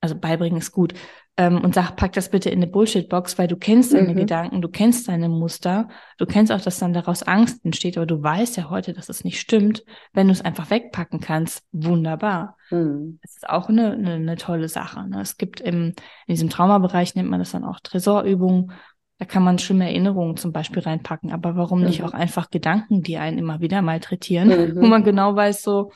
also 0.00 0.16
beibringen 0.16 0.58
ist 0.58 0.72
gut, 0.72 0.94
ähm, 1.40 1.64
und 1.64 1.74
sag, 1.74 1.96
pack 1.96 2.12
das 2.12 2.28
bitte 2.28 2.50
in 2.50 2.58
eine 2.58 2.66
Bullshit-Box, 2.66 3.38
weil 3.38 3.48
du 3.48 3.56
kennst 3.56 3.94
deine 3.94 4.12
mhm. 4.12 4.16
Gedanken, 4.16 4.60
du 4.60 4.68
kennst 4.68 5.08
deine 5.08 5.30
Muster, 5.30 5.88
du 6.18 6.26
kennst 6.26 6.52
auch, 6.52 6.60
dass 6.60 6.78
dann 6.78 6.92
daraus 6.92 7.22
Angst 7.22 7.64
entsteht, 7.64 7.96
aber 7.96 8.04
du 8.04 8.22
weißt 8.22 8.58
ja 8.58 8.68
heute, 8.68 8.92
dass 8.92 9.08
es 9.08 9.24
nicht 9.24 9.40
stimmt. 9.40 9.82
Wenn 10.12 10.26
du 10.26 10.34
es 10.34 10.42
einfach 10.42 10.68
wegpacken 10.68 11.20
kannst, 11.20 11.64
wunderbar. 11.72 12.58
Mhm. 12.68 13.20
Das 13.22 13.36
ist 13.36 13.48
auch 13.48 13.70
eine, 13.70 13.92
eine, 13.92 14.12
eine 14.16 14.36
tolle 14.36 14.68
Sache. 14.68 15.08
Ne? 15.08 15.22
Es 15.22 15.38
gibt 15.38 15.62
im, 15.62 15.94
in 16.26 16.34
diesem 16.34 16.50
Traumabereich 16.50 17.14
nennt 17.14 17.30
man 17.30 17.38
das 17.38 17.52
dann 17.52 17.64
auch 17.64 17.80
Tresorübungen. 17.80 18.72
Da 19.16 19.24
kann 19.24 19.42
man 19.42 19.58
schlimme 19.58 19.86
Erinnerungen 19.86 20.36
zum 20.36 20.52
Beispiel 20.52 20.82
reinpacken. 20.82 21.32
Aber 21.32 21.56
warum 21.56 21.80
mhm. 21.80 21.86
nicht 21.86 22.02
auch 22.02 22.12
einfach 22.12 22.50
Gedanken, 22.50 23.00
die 23.00 23.16
einen 23.16 23.38
immer 23.38 23.60
wieder 23.60 23.80
malträtieren, 23.80 24.48
mhm. 24.74 24.76
wo 24.76 24.86
man 24.88 25.04
genau 25.04 25.34
weiß, 25.34 25.62
so, 25.62 25.90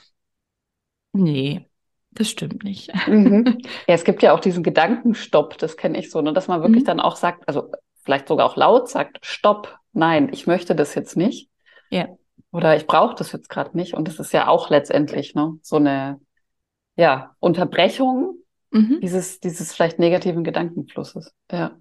nee, 1.13 1.69
das 2.15 2.29
stimmt 2.29 2.65
nicht. 2.65 2.93
Mhm. 3.07 3.59
Ja, 3.89 3.95
es 3.95 4.05
gibt 4.05 4.23
ja 4.23 4.33
auch 4.33 4.41
diesen 4.41 4.63
Gedankenstopp, 4.63 5.59
das 5.59 5.77
kenne 5.77 5.99
ich 5.99 6.11
so, 6.11 6.21
ne, 6.21 6.33
dass 6.33 6.49
man 6.49 6.63
wirklich 6.63 6.83
mhm. 6.85 6.87
dann 6.87 7.01
auch 7.01 7.17
sagt, 7.17 7.47
also 7.49 7.73
vielleicht 8.03 8.29
sogar 8.29 8.47
auch 8.47 8.57
laut 8.57 8.89
sagt, 8.89 9.19
stopp, 9.23 9.79
nein, 9.93 10.29
ich 10.33 10.47
möchte 10.47 10.75
das 10.75 10.95
jetzt 10.95 11.17
nicht. 11.17 11.49
Ja. 11.91 12.09
Oder 12.53 12.77
ich 12.77 12.87
brauche 12.87 13.15
das 13.15 13.33
jetzt 13.33 13.49
gerade 13.49 13.77
nicht. 13.77 13.95
Und 13.95 14.07
das 14.07 14.19
ist 14.19 14.33
ja 14.33 14.49
auch 14.49 14.71
letztendlich 14.71 15.35
ne, 15.35 15.59
so 15.63 15.77
eine 15.77 16.21
ja, 16.97 17.35
Unterbrechung 17.41 18.37
mhm. 18.71 19.01
dieses, 19.01 19.41
dieses 19.41 19.73
vielleicht 19.73 19.99
negativen 19.99 20.45
Gedankenflusses. 20.45 21.35
Ja. 21.51 21.73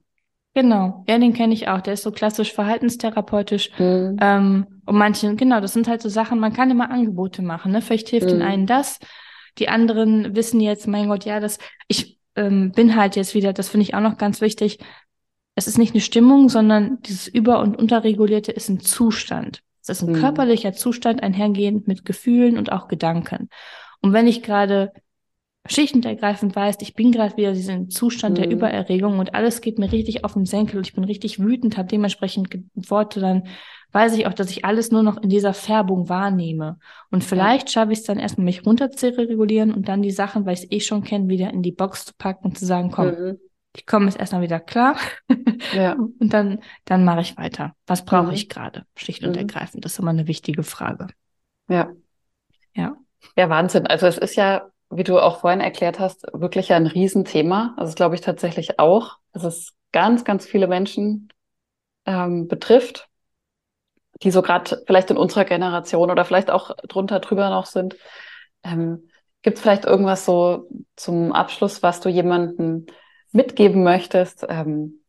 Genau, 0.56 1.04
ja, 1.08 1.17
den 1.17 1.34
kenne 1.34 1.54
ich 1.54 1.67
auch. 1.67 1.82
Der 1.82 1.93
ist 1.93 2.04
so 2.04 2.12
klassisch 2.12 2.54
verhaltenstherapeutisch. 2.54 3.72
Mhm. 3.80 4.17
Ähm, 4.22 4.67
und 4.86 4.96
manche, 4.96 5.36
genau, 5.36 5.60
das 5.60 5.74
sind 5.74 5.88
halt 5.88 6.02
so 6.02 6.10
Sachen, 6.10 6.39
man 6.39 6.54
kann 6.54 6.69
immer 6.69 6.91
Angebote 6.91 7.41
machen. 7.41 7.72
Ne? 7.72 7.82
Vielleicht 7.82 8.10
hilft 8.10 8.28
mhm. 8.28 8.32
den 8.32 8.41
einen 8.43 8.67
das, 8.67 9.00
die 9.60 9.70
anderen 9.70 10.36
wissen 10.36 10.60
jetzt, 10.60 10.88
mein 10.88 11.08
Gott, 11.08 11.26
ja, 11.26 11.39
das, 11.39 11.60
ich 11.88 12.20
ähm, 12.36 12.72
bin 12.72 12.96
halt 12.96 13.16
jetzt 13.16 13.36
wieder, 13.36 13.54
das 13.54 13.70
finde 13.70 13.84
ich 13.84 13.96
auch 13.96 14.02
noch 14.02 14.18
ganz 14.18 14.42
wichtig. 14.42 14.80
Es 15.56 15.68
ist 15.68 15.78
nicht 15.78 15.94
eine 15.94 16.02
Stimmung, 16.02 16.50
sondern 16.50 17.00
dieses 17.02 17.28
Über- 17.28 17.60
und 17.60 17.78
Unterregulierte 17.78 18.52
ist 18.52 18.70
ein 18.70 18.80
Zustand. 18.80 19.62
Es 19.82 19.89
ist 19.89 20.02
ein 20.02 20.13
mhm. 20.13 20.20
körperlicher 20.20 20.74
Zustand 20.74 21.22
einhergehend 21.22 21.88
mit 21.88 22.06
Gefühlen 22.06 22.58
und 22.58 22.72
auch 22.72 22.88
Gedanken. 22.88 23.50
Und 24.02 24.13
wenn 24.13 24.28
ich 24.28 24.42
gerade 24.42 24.92
schichtendergreifend 25.65 26.56
weiß, 26.56 26.78
ich 26.82 26.93
bin 26.93 27.12
gerade 27.12 27.38
wieder 27.38 27.54
diesen 27.54 27.89
Zustand 27.89 28.38
mhm. 28.38 28.41
der 28.41 28.52
Übererregung 28.52 29.19
und 29.19 29.34
alles 29.34 29.62
geht 29.62 29.80
mir 29.80 29.91
richtig 29.91 30.26
auf 30.26 30.34
den 30.34 30.45
Senkel 30.45 30.78
und 30.78 30.88
ich 30.88 30.93
bin 30.93 31.06
richtig 31.06 31.39
wütend, 31.39 31.78
habe 31.78 31.88
dementsprechend 31.88 32.49
Worte, 32.76 33.19
dann 33.19 33.47
weiß 33.93 34.17
ich 34.17 34.28
auch, 34.28 34.34
dass 34.34 34.49
ich 34.49 34.65
alles 34.65 34.91
nur 34.91 35.04
noch 35.04 35.21
in 35.21 35.30
dieser 35.30 35.54
Färbung 35.54 36.10
wahrnehme. 36.10 36.80
Und 37.12 37.23
vielleicht 37.23 37.69
schaffe 37.69 37.93
ich 37.93 37.99
es 37.99 38.06
dann 38.06 38.19
erstmal, 38.19 38.45
mich 38.45 38.65
runter 38.65 38.89
zu 38.89 39.15
regulieren 39.15 39.71
und 39.71 39.88
dann 39.88 40.02
die 40.02 40.12
Sachen, 40.12 40.45
weil 40.45 40.56
ich 40.56 40.63
es 40.63 40.71
eh 40.71 40.80
schon 40.80 41.04
kenne, 41.04 41.30
wieder 41.30 41.52
in 41.52 41.62
die 41.62 41.71
Box 41.71 42.06
zu 42.06 42.13
packen 42.17 42.45
und 42.45 42.58
zu 42.58 42.65
sagen, 42.65 42.89
komm, 42.91 43.08
mhm. 43.08 43.39
ich 43.76 43.86
komme 43.86 44.08
jetzt 44.08 44.19
erstmal 44.19 44.41
wieder 44.41 44.60
klar. 44.60 44.97
ja. 45.73 45.93
Und 46.19 46.34
dann, 46.34 46.60
dann 46.86 47.06
mache 47.06 47.21
ich 47.21 47.38
weiter. 47.38 47.76
Was 47.86 48.04
brauche 48.04 48.28
mhm. 48.28 48.34
ich 48.34 48.49
gerade? 48.49 48.86
Schlicht 48.95 49.23
und 49.23 49.32
mhm. 49.32 49.38
ergreifend. 49.38 49.86
Das 49.86 49.93
ist 49.93 49.99
immer 49.99 50.10
eine 50.10 50.28
wichtige 50.28 50.63
Frage. 50.63 51.08
Ja. 51.69 51.91
Ja. 52.73 52.97
Ja, 53.38 53.49
Wahnsinn. 53.49 53.88
Also 53.88 54.08
es 54.08 54.17
ist 54.17 54.36
ja 54.36 54.69
wie 54.98 55.04
du 55.04 55.20
auch 55.20 55.40
vorhin 55.40 55.62
erklärt 55.62 56.00
hast, 56.00 56.26
wirklich 56.34 56.74
ein 56.74 56.88
Riesenthema. 56.88 57.74
Also 57.78 57.94
glaube 57.94 58.16
ich 58.16 58.22
tatsächlich 58.22 58.80
auch, 58.80 59.18
dass 59.32 59.44
es 59.44 59.74
ganz, 59.92 60.24
ganz 60.24 60.46
viele 60.46 60.68
Menschen 60.68 61.30
ähm, 62.06 62.48
betrifft, 62.48 63.10
die 64.22 64.32
so 64.32 64.42
gerade 64.42 64.84
vielleicht 64.86 65.12
in 65.12 65.18
unserer 65.18 65.46
Generation 65.46 66.12
oder 66.12 66.26
vielleicht 66.26 66.52
auch 66.52 66.76
drunter 66.88 67.20
drüber 67.20 67.50
noch 67.50 67.66
sind. 67.66 67.96
Ähm, 68.64 69.10
Gibt 69.42 69.58
es 69.58 69.62
vielleicht 69.62 69.86
irgendwas 69.86 70.26
so 70.26 70.70
zum 70.96 71.34
Abschluss, 71.34 71.84
was 71.84 72.00
du 72.00 72.10
jemandem 72.10 72.86
mitgeben 73.32 73.84
möchtest, 73.84 74.46
ähm, 74.48 75.04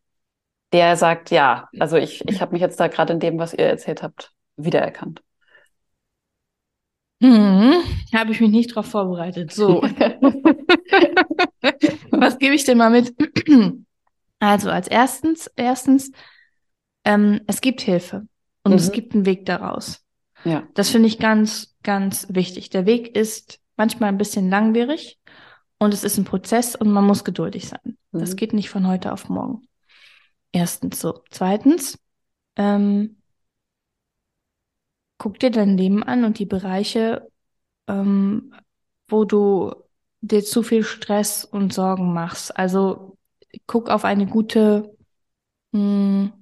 der 0.73 0.97
sagt, 0.97 1.31
ja, 1.31 1.69
also 1.79 1.95
ich, 1.95 2.27
ich 2.27 2.41
habe 2.41 2.51
mich 2.53 2.61
jetzt 2.61 2.79
da 2.79 2.87
gerade 2.87 3.13
in 3.13 3.19
dem, 3.19 3.39
was 3.39 3.53
ihr 3.53 3.65
erzählt 3.65 4.03
habt, 4.03 4.33
wiedererkannt? 4.57 5.24
Hm, 7.21 7.73
habe 8.13 8.31
ich 8.31 8.41
mich 8.41 8.51
nicht 8.51 8.71
darauf 8.71 8.87
vorbereitet. 8.87 9.51
So. 9.53 9.81
Was 12.11 12.37
gebe 12.39 12.55
ich 12.55 12.63
denn 12.65 12.77
mal 12.77 12.89
mit? 12.89 13.13
Also 14.39 14.69
als 14.69 14.89
erstens, 14.89 15.49
erstens, 15.55 16.11
ähm, 17.05 17.39
es 17.47 17.61
gibt 17.61 17.79
Hilfe 17.81 18.27
und 18.63 18.73
mhm. 18.73 18.77
es 18.77 18.91
gibt 18.91 19.13
einen 19.13 19.25
Weg 19.25 19.45
daraus. 19.45 20.03
Ja. 20.43 20.67
Das 20.73 20.89
finde 20.89 21.07
ich 21.07 21.19
ganz, 21.19 21.75
ganz 21.83 22.27
wichtig. 22.29 22.69
Der 22.69 22.85
Weg 22.85 23.15
ist 23.15 23.59
manchmal 23.77 24.09
ein 24.09 24.17
bisschen 24.17 24.49
langwierig 24.49 25.19
und 25.79 25.93
es 25.93 26.03
ist 26.03 26.17
ein 26.17 26.25
Prozess 26.25 26.75
und 26.75 26.91
man 26.91 27.05
muss 27.05 27.23
geduldig 27.23 27.69
sein. 27.69 27.97
Mhm. 28.11 28.19
Das 28.19 28.35
geht 28.35 28.53
nicht 28.53 28.69
von 28.69 28.87
heute 28.87 29.13
auf 29.13 29.29
morgen. 29.29 29.67
Erstens 30.51 30.99
so. 30.99 31.23
Zweitens, 31.31 31.97
ähm, 32.57 33.17
guck 35.17 35.39
dir 35.39 35.51
dein 35.51 35.77
Leben 35.77 36.03
an 36.03 36.23
und 36.25 36.39
die 36.39 36.45
Bereiche, 36.45 37.29
ähm, 37.87 38.53
wo 39.07 39.25
du 39.25 39.73
dir 40.21 40.43
zu 40.43 40.63
viel 40.63 40.83
Stress 40.83 41.45
und 41.45 41.73
Sorgen 41.73 42.13
machst. 42.13 42.57
Also 42.57 43.17
guck 43.67 43.89
auf 43.89 44.05
eine 44.05 44.25
gute 44.25 44.95
mh, 45.71 45.79
hm, 45.79 46.33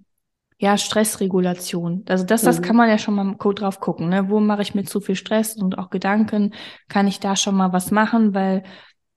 ja, 0.60 0.78
Stressregulation. 0.78 2.06
Also 2.08 2.24
das, 2.24 2.44
das 2.44 2.60
mhm. 2.60 2.64
kann 2.64 2.76
man 2.78 2.90
ja 2.90 2.98
schon 2.98 3.16
mal 3.16 3.36
drauf 3.38 3.82
gucken. 3.82 4.08
Ne? 4.08 4.30
Wo 4.30 4.40
mache 4.40 4.62
ich 4.62 4.74
mir 4.74 4.86
zu 4.86 5.02
viel 5.02 5.16
Stress 5.16 5.58
und 5.58 5.78
auch 5.78 5.90
Gedanken? 5.90 6.54
Kann 6.88 7.06
ich 7.06 7.20
da 7.20 7.36
schon 7.36 7.56
mal 7.56 7.74
was 7.74 7.92
machen? 7.92 8.34
Weil 8.34 8.64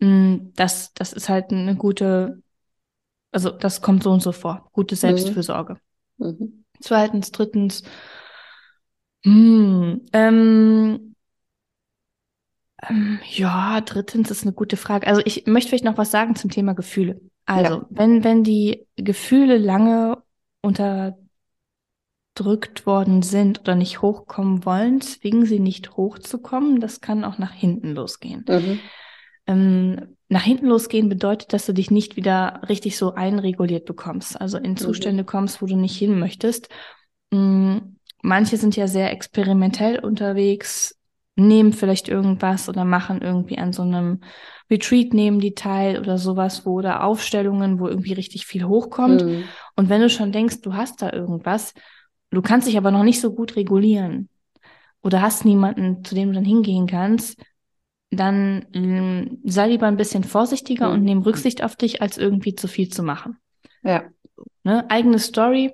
mh, 0.01 0.09
hm, 0.09 0.53
das, 0.57 0.93
das 0.95 1.13
ist 1.13 1.29
halt 1.29 1.53
eine 1.53 1.77
gute, 1.77 2.43
also 3.31 3.51
das 3.51 3.81
kommt 3.81 4.03
so 4.03 4.11
und 4.11 4.23
so 4.23 4.33
vor. 4.33 4.69
Gute 4.73 4.97
mhm. 4.97 4.99
Selbstfürsorge. 4.99 5.77
Mhm. 6.19 6.65
Zweitens, 6.81 7.31
drittens, 7.31 7.85
hm, 9.27 10.03
ähm, 10.13 11.17
ähm, 12.89 13.19
ja, 13.29 13.81
drittens 13.81 14.31
ist 14.31 14.45
eine 14.45 14.53
gute 14.53 14.77
Frage. 14.77 15.09
Also 15.09 15.21
ich 15.25 15.47
möchte 15.47 15.71
vielleicht 15.71 15.85
noch 15.85 15.99
was 15.99 16.13
sagen 16.13 16.37
zum 16.37 16.49
Thema 16.49 16.75
Gefühle. 16.75 17.21
Also, 17.45 17.75
ja. 17.75 17.87
wenn, 17.91 18.23
wenn 18.23 18.45
die 18.45 18.87
Gefühle 18.95 19.59
lange 19.59 20.23
unterdrückt 20.63 21.17
worden 22.87 23.23
sind 23.23 23.59
oder 23.61 23.75
nicht 23.75 24.01
hochkommen 24.01 24.65
wollen, 24.65 25.01
zwingen 25.01 25.45
sie 25.45 25.59
nicht 25.59 25.97
hochzukommen. 25.97 26.79
Das 26.79 27.01
kann 27.01 27.25
auch 27.25 27.39
nach 27.39 27.53
hinten 27.53 27.97
losgehen. 27.97 28.45
Mhm. 28.49 28.79
Ähm, 29.49 30.17
nach 30.29 30.43
hinten 30.43 30.67
losgehen 30.67 31.09
bedeutet, 31.09 31.53
dass 31.53 31.67
du 31.67 31.73
dich 31.73 31.91
nicht 31.91 32.15
wieder 32.15 32.63
richtig 32.69 32.97
so 32.97 33.15
einreguliert 33.15 33.87
bekommst, 33.87 34.41
also 34.41 34.57
in 34.59 34.73
mhm. 34.73 34.77
Zustände 34.77 35.25
mhm. 35.25 35.27
kommst, 35.27 35.61
wo 35.61 35.67
du 35.67 35.75
nicht 35.75 35.97
hin 35.97 36.17
möchtest. 36.21 36.69
Mhm 37.33 37.96
manche 38.27 38.57
sind 38.57 38.77
ja 38.77 38.89
sehr 38.89 39.13
experimentell 39.13 40.01
unterwegs, 40.01 40.99
nehmen 41.37 41.73
vielleicht 41.73 42.09
irgendwas 42.09 42.69
oder 42.69 42.85
machen 42.85 43.23
irgendwie 43.23 43.59
an 43.59 43.73
so 43.73 43.83
einem 43.83 44.21
Retreat 44.69 45.15
nehmen 45.15 45.39
die 45.39 45.55
teil 45.55 46.01
oder 46.01 46.19
sowas, 46.19 46.67
wo 46.67 46.73
oder 46.73 47.05
Aufstellungen, 47.05 47.79
wo 47.79 47.87
irgendwie 47.87 48.15
richtig 48.15 48.47
viel 48.47 48.65
hochkommt. 48.65 49.25
Mhm. 49.25 49.45
Und 49.77 49.89
wenn 49.89 50.01
du 50.01 50.11
schon 50.11 50.33
denkst, 50.33 50.61
du 50.63 50.75
hast 50.75 51.03
da 51.03 51.13
irgendwas, 51.13 51.73
du 52.31 52.43
kannst 52.43 52.67
dich 52.67 52.77
aber 52.77 52.91
noch 52.91 53.05
nicht 53.05 53.21
so 53.21 53.33
gut 53.33 53.55
regulieren 53.55 54.29
oder 55.03 55.23
hast 55.23 55.45
niemanden, 55.45 56.03
zu 56.03 56.17
dem 56.17 56.31
du 56.31 56.35
dann 56.35 56.45
hingehen 56.45 56.89
kannst, 56.89 57.41
dann 58.11 58.67
ähm, 58.73 59.39
sei 59.45 59.69
lieber 59.69 59.87
ein 59.87 59.97
bisschen 59.97 60.25
vorsichtiger 60.25 60.89
mhm. 60.89 60.95
und 60.95 61.05
nimm 61.05 61.23
Rücksicht 61.23 61.63
auf 61.63 61.77
dich, 61.77 62.03
als 62.03 62.19
irgendwie 62.19 62.57
zu 62.57 62.67
viel 62.67 62.89
zu 62.89 63.05
machen. 63.05 63.37
Ja. 63.85 64.05
Ne? 64.65 64.85
Eigene 64.91 65.21
Story 65.21 65.73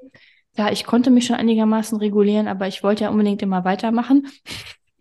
ja, 0.56 0.70
ich 0.70 0.84
konnte 0.84 1.10
mich 1.10 1.26
schon 1.26 1.36
einigermaßen 1.36 1.98
regulieren, 1.98 2.48
aber 2.48 2.68
ich 2.68 2.82
wollte 2.82 3.04
ja 3.04 3.10
unbedingt 3.10 3.42
immer 3.42 3.64
weitermachen. 3.64 4.26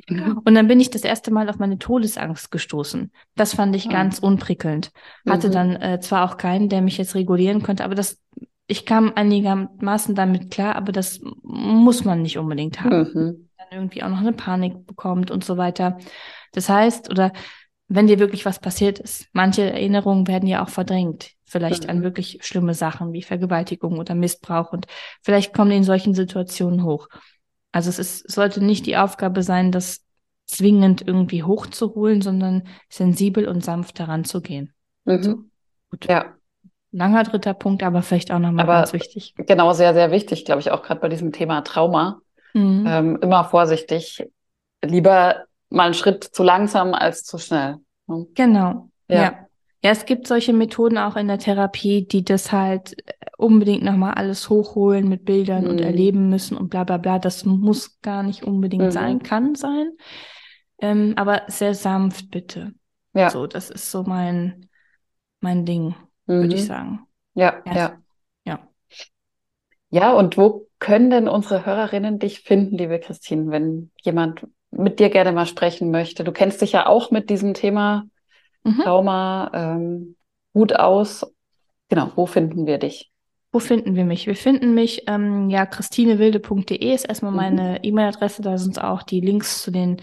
Mhm. 0.09 0.41
Und 0.45 0.55
dann 0.55 0.67
bin 0.67 0.79
ich 0.79 0.89
das 0.89 1.03
erste 1.03 1.31
Mal 1.31 1.49
auf 1.49 1.59
meine 1.59 1.77
Todesangst 1.77 2.51
gestoßen. 2.51 3.11
Das 3.35 3.55
fand 3.55 3.75
ich. 3.75 3.87
Ah. 3.87 3.91
ganz 3.91 4.19
unprickelnd. 4.19 4.91
Hatte 5.27 5.49
mhm. 5.49 5.53
dann 5.53 5.75
äh, 5.75 5.99
zwar 5.99 6.29
auch 6.29 6.37
keinen, 6.37 6.69
der 6.69 6.81
mich 6.81 6.97
jetzt 6.97 7.15
regulieren 7.15 7.61
konnte, 7.63 7.83
aber 7.83 7.95
das, 7.95 8.19
ich 8.67 8.85
kam 8.85 9.11
einigermaßen 9.15 10.15
damit 10.15 10.51
klar, 10.51 10.75
aber 10.75 10.91
das 10.91 11.19
muss 11.43 12.05
man 12.05 12.21
nicht 12.21 12.37
unbedingt 12.37 12.81
haben. 12.81 13.11
Mhm. 13.13 13.49
Dann 13.57 13.67
irgendwie 13.71 14.03
auch 14.03 14.09
noch 14.09 14.19
eine 14.19 14.33
Panik 14.33 14.85
bekommt 14.87 15.31
und 15.31 15.43
so 15.43 15.57
weiter. 15.57 15.97
Das 16.53 16.69
heißt, 16.69 17.09
oder 17.09 17.31
wenn 17.87 18.07
dir 18.07 18.19
wirklich 18.19 18.45
was 18.45 18.59
passiert 18.59 18.99
ist, 18.99 19.27
manche 19.33 19.63
Erinnerungen 19.63 20.27
werden 20.27 20.47
ja 20.47 20.63
auch 20.63 20.69
verdrängt 20.69 21.31
vielleicht 21.51 21.89
an 21.89 21.99
mhm. 21.99 22.03
wirklich 22.03 22.39
schlimme 22.41 22.73
Sachen 22.73 23.11
wie 23.13 23.21
Vergewaltigung 23.21 23.99
oder 23.99 24.15
Missbrauch 24.15 24.71
und 24.71 24.87
vielleicht 25.21 25.53
kommen 25.53 25.71
die 25.71 25.77
in 25.77 25.83
solchen 25.83 26.13
Situationen 26.13 26.83
hoch. 26.83 27.07
Also 27.71 27.89
es 27.89 27.99
ist, 27.99 28.31
sollte 28.31 28.63
nicht 28.63 28.85
die 28.85 28.97
Aufgabe 28.97 29.43
sein, 29.43 29.71
das 29.71 30.05
zwingend 30.45 31.05
irgendwie 31.05 31.43
hochzuholen, 31.43 32.21
sondern 32.21 32.63
sensibel 32.89 33.47
und 33.47 33.63
sanft 33.63 33.99
daran 33.99 34.23
zu 34.23 34.41
gehen. 34.41 34.73
Mhm. 35.05 35.23
So, 35.23 35.35
gut. 35.89 36.07
Ja. 36.07 36.33
langer 36.91 37.23
dritter 37.23 37.53
Punkt, 37.53 37.83
aber 37.83 38.01
vielleicht 38.01 38.31
auch 38.31 38.39
nochmal 38.39 38.65
ganz 38.65 38.93
wichtig. 38.93 39.33
Genau, 39.37 39.73
sehr, 39.73 39.93
sehr 39.93 40.11
wichtig, 40.11 40.45
glaube 40.45 40.61
ich, 40.61 40.71
auch 40.71 40.83
gerade 40.83 40.99
bei 40.99 41.09
diesem 41.09 41.31
Thema 41.31 41.61
Trauma. 41.61 42.21
Mhm. 42.53 42.85
Ähm, 42.87 43.19
immer 43.21 43.43
vorsichtig. 43.45 44.25
Lieber 44.83 45.45
mal 45.69 45.85
einen 45.85 45.93
Schritt 45.93 46.23
zu 46.23 46.43
langsam 46.43 46.93
als 46.93 47.23
zu 47.23 47.37
schnell. 47.37 47.77
Ne? 48.07 48.27
Genau. 48.33 48.89
Ja. 49.07 49.21
ja. 49.21 49.47
Ja, 49.83 49.89
es 49.89 50.05
gibt 50.05 50.27
solche 50.27 50.53
Methoden 50.53 50.99
auch 50.99 51.15
in 51.15 51.27
der 51.27 51.39
Therapie, 51.39 52.07
die 52.07 52.23
das 52.23 52.51
halt 52.51 52.95
unbedingt 53.37 53.83
nochmal 53.83 54.13
alles 54.13 54.49
hochholen 54.49 55.09
mit 55.09 55.25
Bildern 55.25 55.63
mhm. 55.63 55.69
und 55.71 55.81
erleben 55.81 56.29
müssen 56.29 56.55
und 56.55 56.69
bla 56.69 56.83
bla 56.83 56.97
bla. 56.97 57.17
Das 57.17 57.45
muss 57.45 57.99
gar 58.01 58.21
nicht 58.21 58.43
unbedingt 58.43 58.85
mhm. 58.85 58.91
sein, 58.91 59.23
kann 59.23 59.55
sein. 59.55 59.91
Ähm, 60.79 61.13
aber 61.15 61.43
sehr 61.47 61.73
sanft 61.73 62.29
bitte. 62.29 62.73
Ja. 63.13 63.31
So, 63.31 63.47
das 63.47 63.71
ist 63.71 63.89
so 63.89 64.03
mein, 64.03 64.67
mein 65.39 65.65
Ding, 65.65 65.95
mhm. 66.27 66.33
würde 66.33 66.55
ich 66.55 66.65
sagen. 66.65 67.07
Ja, 67.33 67.61
ja, 67.65 67.75
ja. 67.75 67.97
Ja. 68.45 68.67
Ja, 69.89 70.13
und 70.13 70.37
wo 70.37 70.67
können 70.77 71.09
denn 71.09 71.27
unsere 71.27 71.65
Hörerinnen 71.65 72.19
dich 72.19 72.41
finden, 72.41 72.77
liebe 72.77 72.99
Christine, 72.99 73.51
wenn 73.51 73.91
jemand 74.01 74.47
mit 74.69 74.99
dir 74.99 75.09
gerne 75.09 75.31
mal 75.31 75.47
sprechen 75.47 75.89
möchte? 75.89 76.23
Du 76.23 76.31
kennst 76.31 76.61
dich 76.61 76.71
ja 76.71 76.85
auch 76.85 77.09
mit 77.09 77.29
diesem 77.29 77.53
Thema 77.55 78.05
mhm. 78.63 78.79
Trauma 78.81 79.51
ähm, 79.53 80.15
gut 80.53 80.75
aus. 80.75 81.25
Genau, 81.89 82.11
wo 82.15 82.25
finden 82.25 82.65
wir 82.65 82.77
dich? 82.77 83.11
Wo 83.51 83.59
finden 83.59 83.95
wir 83.95 84.05
mich? 84.05 84.27
Wir 84.27 84.35
finden 84.35 84.73
mich, 84.73 85.03
ähm, 85.07 85.49
ja, 85.49 85.65
christinewilde.de 85.65 86.93
ist 86.93 87.05
erstmal 87.05 87.31
mhm. 87.31 87.37
meine 87.37 87.83
E-Mail-Adresse. 87.83 88.41
Da 88.41 88.57
sind 88.57 88.81
auch 88.81 89.03
die 89.03 89.19
Links 89.19 89.61
zu 89.61 89.71
den 89.71 89.97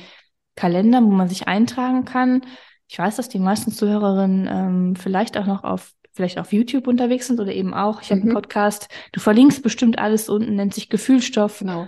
Kalendern, 0.55 1.07
wo 1.07 1.11
man 1.11 1.29
sich 1.29 1.49
eintragen 1.49 2.05
kann. 2.05 2.43
Ich 2.89 2.99
weiß, 2.99 3.17
dass 3.17 3.29
die 3.29 3.39
meisten 3.39 3.71
Zuhörerinnen 3.71 4.49
ähm, 4.51 4.97
vielleicht 4.97 5.39
auch 5.39 5.47
noch 5.47 5.65
auf 5.65 5.93
vielleicht 6.13 6.39
auf 6.39 6.53
YouTube 6.53 6.89
unterwegs 6.89 7.29
sind 7.29 7.39
oder 7.39 7.53
eben 7.53 7.73
auch. 7.75 8.03
Ich 8.03 8.11
habe 8.11 8.23
einen 8.23 8.31
mhm. 8.31 8.35
Podcast. 8.35 8.89
Du 9.13 9.21
verlinkst 9.21 9.63
bestimmt 9.63 10.01
alles 10.01 10.29
unten, 10.29 10.57
nennt 10.57 10.75
sich 10.75 10.89
Gefühlstoff. 10.89 11.61
Genau. 11.61 11.87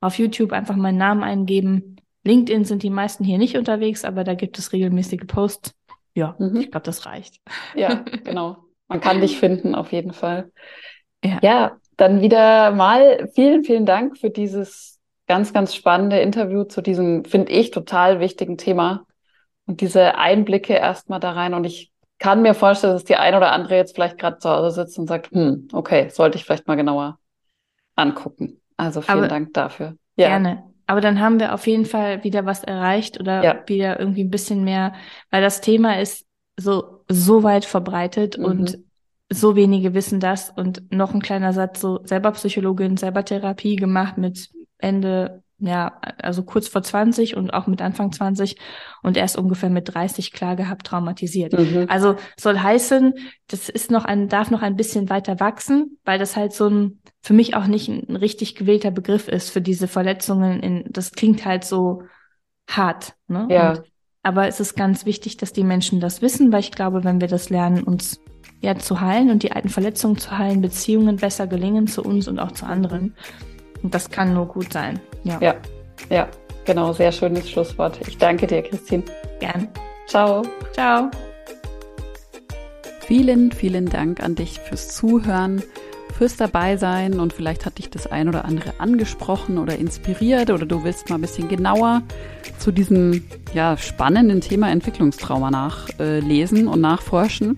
Auf 0.00 0.18
YouTube 0.18 0.52
einfach 0.52 0.76
meinen 0.76 0.98
Namen 0.98 1.24
eingeben. 1.24 1.96
LinkedIn 2.22 2.64
sind 2.64 2.84
die 2.84 2.90
meisten 2.90 3.24
hier 3.24 3.38
nicht 3.38 3.56
unterwegs, 3.56 4.04
aber 4.04 4.22
da 4.22 4.34
gibt 4.34 4.58
es 4.58 4.72
regelmäßige 4.72 5.26
Posts. 5.26 5.74
Ja, 6.16 6.34
mhm. 6.38 6.56
ich 6.56 6.70
glaube, 6.70 6.84
das 6.84 7.04
reicht. 7.04 7.40
Ja, 7.74 7.94
genau. 8.24 8.56
Man 8.88 9.00
kann 9.00 9.20
dich 9.20 9.38
finden, 9.38 9.74
auf 9.74 9.92
jeden 9.92 10.12
Fall. 10.12 10.50
Ja. 11.22 11.38
ja, 11.42 11.76
dann 11.96 12.20
wieder 12.20 12.70
mal 12.70 13.28
vielen, 13.34 13.64
vielen 13.64 13.84
Dank 13.84 14.16
für 14.16 14.30
dieses 14.30 14.98
ganz, 15.26 15.52
ganz 15.52 15.74
spannende 15.74 16.20
Interview 16.20 16.64
zu 16.64 16.80
diesem, 16.80 17.24
finde 17.24 17.52
ich, 17.52 17.70
total 17.70 18.20
wichtigen 18.20 18.56
Thema 18.56 19.04
und 19.66 19.80
diese 19.80 20.16
Einblicke 20.16 20.72
erstmal 20.74 21.20
da 21.20 21.32
rein. 21.32 21.52
Und 21.52 21.64
ich 21.64 21.92
kann 22.18 22.42
mir 22.42 22.54
vorstellen, 22.54 22.94
dass 22.94 23.04
die 23.04 23.16
ein 23.16 23.34
oder 23.34 23.52
andere 23.52 23.76
jetzt 23.76 23.94
vielleicht 23.94 24.18
gerade 24.18 24.38
zu 24.38 24.48
Hause 24.48 24.70
sitzt 24.70 24.98
und 24.98 25.08
sagt, 25.08 25.32
hm, 25.32 25.68
okay, 25.72 26.08
sollte 26.08 26.38
ich 26.38 26.44
vielleicht 26.44 26.66
mal 26.66 26.76
genauer 26.76 27.18
angucken. 27.94 28.60
Also 28.76 29.02
vielen 29.02 29.18
Aber 29.18 29.28
Dank 29.28 29.52
dafür. 29.52 29.96
Ja. 30.16 30.28
Gerne. 30.28 30.64
Aber 30.86 31.00
dann 31.00 31.20
haben 31.20 31.40
wir 31.40 31.52
auf 31.52 31.66
jeden 31.66 31.84
Fall 31.84 32.22
wieder 32.24 32.46
was 32.46 32.62
erreicht 32.62 33.18
oder 33.20 33.42
ja. 33.42 33.62
wieder 33.66 33.98
irgendwie 33.98 34.22
ein 34.22 34.30
bisschen 34.30 34.64
mehr, 34.64 34.94
weil 35.30 35.42
das 35.42 35.60
Thema 35.60 36.00
ist 36.00 36.26
so, 36.56 37.04
so 37.08 37.42
weit 37.42 37.64
verbreitet 37.64 38.38
mhm. 38.38 38.44
und 38.44 38.78
so 39.30 39.56
wenige 39.56 39.94
wissen 39.94 40.20
das. 40.20 40.50
Und 40.50 40.92
noch 40.92 41.12
ein 41.12 41.22
kleiner 41.22 41.52
Satz, 41.52 41.80
so 41.80 42.00
selber 42.04 42.30
Psychologin, 42.32 42.96
selber 42.96 43.24
Therapie 43.24 43.76
gemacht 43.76 44.16
mit 44.18 44.50
Ende 44.78 45.42
ja, 45.58 45.98
also 46.18 46.42
kurz 46.42 46.68
vor 46.68 46.82
20 46.82 47.36
und 47.36 47.52
auch 47.54 47.66
mit 47.66 47.80
Anfang 47.80 48.12
20 48.12 48.56
und 49.02 49.16
erst 49.16 49.38
ungefähr 49.38 49.70
mit 49.70 49.94
30 49.94 50.32
klar 50.32 50.54
gehabt, 50.54 50.86
traumatisiert. 50.86 51.54
Mhm. 51.54 51.86
Also 51.88 52.16
soll 52.36 52.58
heißen, 52.58 53.14
das 53.48 53.68
ist 53.70 53.90
noch 53.90 54.04
ein, 54.04 54.28
darf 54.28 54.50
noch 54.50 54.62
ein 54.62 54.76
bisschen 54.76 55.08
weiter 55.08 55.40
wachsen, 55.40 55.98
weil 56.04 56.18
das 56.18 56.36
halt 56.36 56.52
so 56.52 56.68
ein, 56.68 57.00
für 57.22 57.32
mich 57.32 57.54
auch 57.56 57.66
nicht 57.66 57.88
ein 57.88 58.16
richtig 58.16 58.54
gewählter 58.54 58.90
Begriff 58.90 59.28
ist 59.28 59.50
für 59.50 59.62
diese 59.62 59.88
Verletzungen 59.88 60.60
in, 60.60 60.84
das 60.90 61.12
klingt 61.12 61.46
halt 61.46 61.64
so 61.64 62.02
hart, 62.68 63.14
ne? 63.28 63.46
Ja. 63.50 63.70
Und, 63.70 63.82
aber 64.22 64.48
es 64.48 64.58
ist 64.58 64.74
ganz 64.74 65.06
wichtig, 65.06 65.36
dass 65.36 65.52
die 65.52 65.62
Menschen 65.62 66.00
das 66.00 66.20
wissen, 66.20 66.52
weil 66.52 66.60
ich 66.60 66.72
glaube, 66.72 67.04
wenn 67.04 67.20
wir 67.20 67.28
das 67.28 67.48
lernen, 67.48 67.84
uns 67.84 68.20
ja 68.60 68.76
zu 68.76 69.00
heilen 69.00 69.30
und 69.30 69.44
die 69.44 69.52
alten 69.52 69.68
Verletzungen 69.68 70.18
zu 70.18 70.36
heilen, 70.36 70.60
Beziehungen 70.60 71.16
besser 71.16 71.46
gelingen 71.46 71.86
zu 71.86 72.02
uns 72.02 72.26
und 72.26 72.40
auch 72.40 72.50
zu 72.50 72.66
anderen. 72.66 73.14
Und 73.86 73.94
das 73.94 74.10
kann 74.10 74.34
nur 74.34 74.46
gut 74.46 74.72
sein. 74.72 74.98
Ja. 75.22 75.38
ja, 75.40 75.54
ja, 76.10 76.26
genau. 76.64 76.92
Sehr 76.92 77.12
schönes 77.12 77.48
Schlusswort. 77.48 78.00
Ich 78.08 78.18
danke 78.18 78.48
dir, 78.48 78.60
Christine. 78.62 79.04
Gern. 79.38 79.68
Ciao. 80.08 80.42
Ciao. 80.72 81.08
Vielen, 83.02 83.52
vielen 83.52 83.86
Dank 83.86 84.24
an 84.24 84.34
dich 84.34 84.58
fürs 84.58 84.88
Zuhören, 84.88 85.62
fürs 86.18 86.36
Dabeisein 86.36 87.20
und 87.20 87.32
vielleicht 87.32 87.64
hat 87.64 87.78
dich 87.78 87.88
das 87.88 88.08
ein 88.08 88.28
oder 88.28 88.44
andere 88.44 88.72
angesprochen 88.78 89.56
oder 89.56 89.78
inspiriert 89.78 90.50
oder 90.50 90.66
du 90.66 90.82
willst 90.82 91.08
mal 91.08 91.14
ein 91.14 91.20
bisschen 91.20 91.46
genauer 91.46 92.02
zu 92.58 92.72
diesem 92.72 93.22
ja, 93.54 93.76
spannenden 93.76 94.40
Thema 94.40 94.68
Entwicklungstrauma 94.68 95.52
nachlesen 95.52 96.66
und 96.66 96.80
nachforschen. 96.80 97.56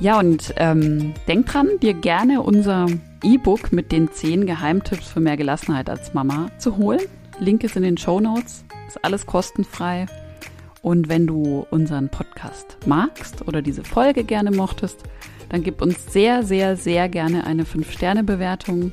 Ja, 0.00 0.18
und 0.18 0.52
ähm, 0.56 1.14
denk 1.28 1.46
dran, 1.46 1.68
dir 1.80 1.94
gerne 1.94 2.42
unser 2.42 2.88
E-Book 3.22 3.72
mit 3.72 3.90
den 3.90 4.10
10 4.10 4.46
Geheimtipps 4.46 5.08
für 5.08 5.20
mehr 5.20 5.36
Gelassenheit 5.36 5.90
als 5.90 6.14
Mama 6.14 6.50
zu 6.58 6.76
holen. 6.76 7.00
Link 7.40 7.64
ist 7.64 7.76
in 7.76 7.82
den 7.82 7.96
Show 7.96 8.20
Notes. 8.20 8.64
Ist 8.86 9.04
alles 9.04 9.26
kostenfrei. 9.26 10.06
Und 10.82 11.08
wenn 11.08 11.26
du 11.26 11.66
unseren 11.70 12.08
Podcast 12.08 12.78
magst 12.86 13.46
oder 13.46 13.62
diese 13.62 13.84
Folge 13.84 14.24
gerne 14.24 14.50
mochtest, 14.50 15.02
dann 15.48 15.62
gib 15.62 15.82
uns 15.82 16.12
sehr, 16.12 16.42
sehr, 16.42 16.76
sehr 16.76 17.08
gerne 17.08 17.46
eine 17.46 17.64
5-Sterne-Bewertung 17.64 18.92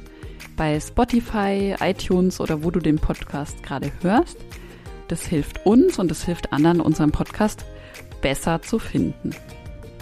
bei 0.58 0.80
Spotify, 0.80 1.76
iTunes 1.80 2.40
oder 2.40 2.64
wo 2.64 2.72
du 2.72 2.80
den 2.80 2.98
Podcast 2.98 3.62
gerade 3.62 3.92
hörst. 4.02 4.38
Das 5.08 5.26
hilft 5.26 5.66
uns 5.66 6.00
und 6.00 6.10
es 6.12 6.26
hilft 6.26 6.52
anderen, 6.52 6.82
unseren 6.82 7.12
Podcast 7.12 7.66
besser 8.22 8.62
zu 8.62 8.80
finden. 8.80 9.32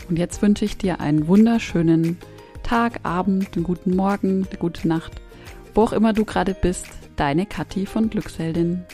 Und 0.10 0.18
jetzt 0.18 0.42
wünsche 0.42 0.64
ich 0.66 0.78
dir 0.78 1.02
einen 1.02 1.28
wunderschönen 1.28 2.18
Tag, 2.64 3.02
Abend, 3.04 3.56
einen 3.56 3.64
guten 3.64 3.96
Morgen, 3.96 4.48
eine 4.50 4.58
gute 4.58 4.88
Nacht, 4.88 5.14
wo 5.74 5.84
auch 5.84 5.94
immer 5.94 6.14
du 6.14 6.26
gerade 6.26 6.54
bist. 6.54 6.88
Deine 7.16 7.46
Kathi 7.46 7.86
von 7.86 8.10
Glückseldin. 8.10 8.86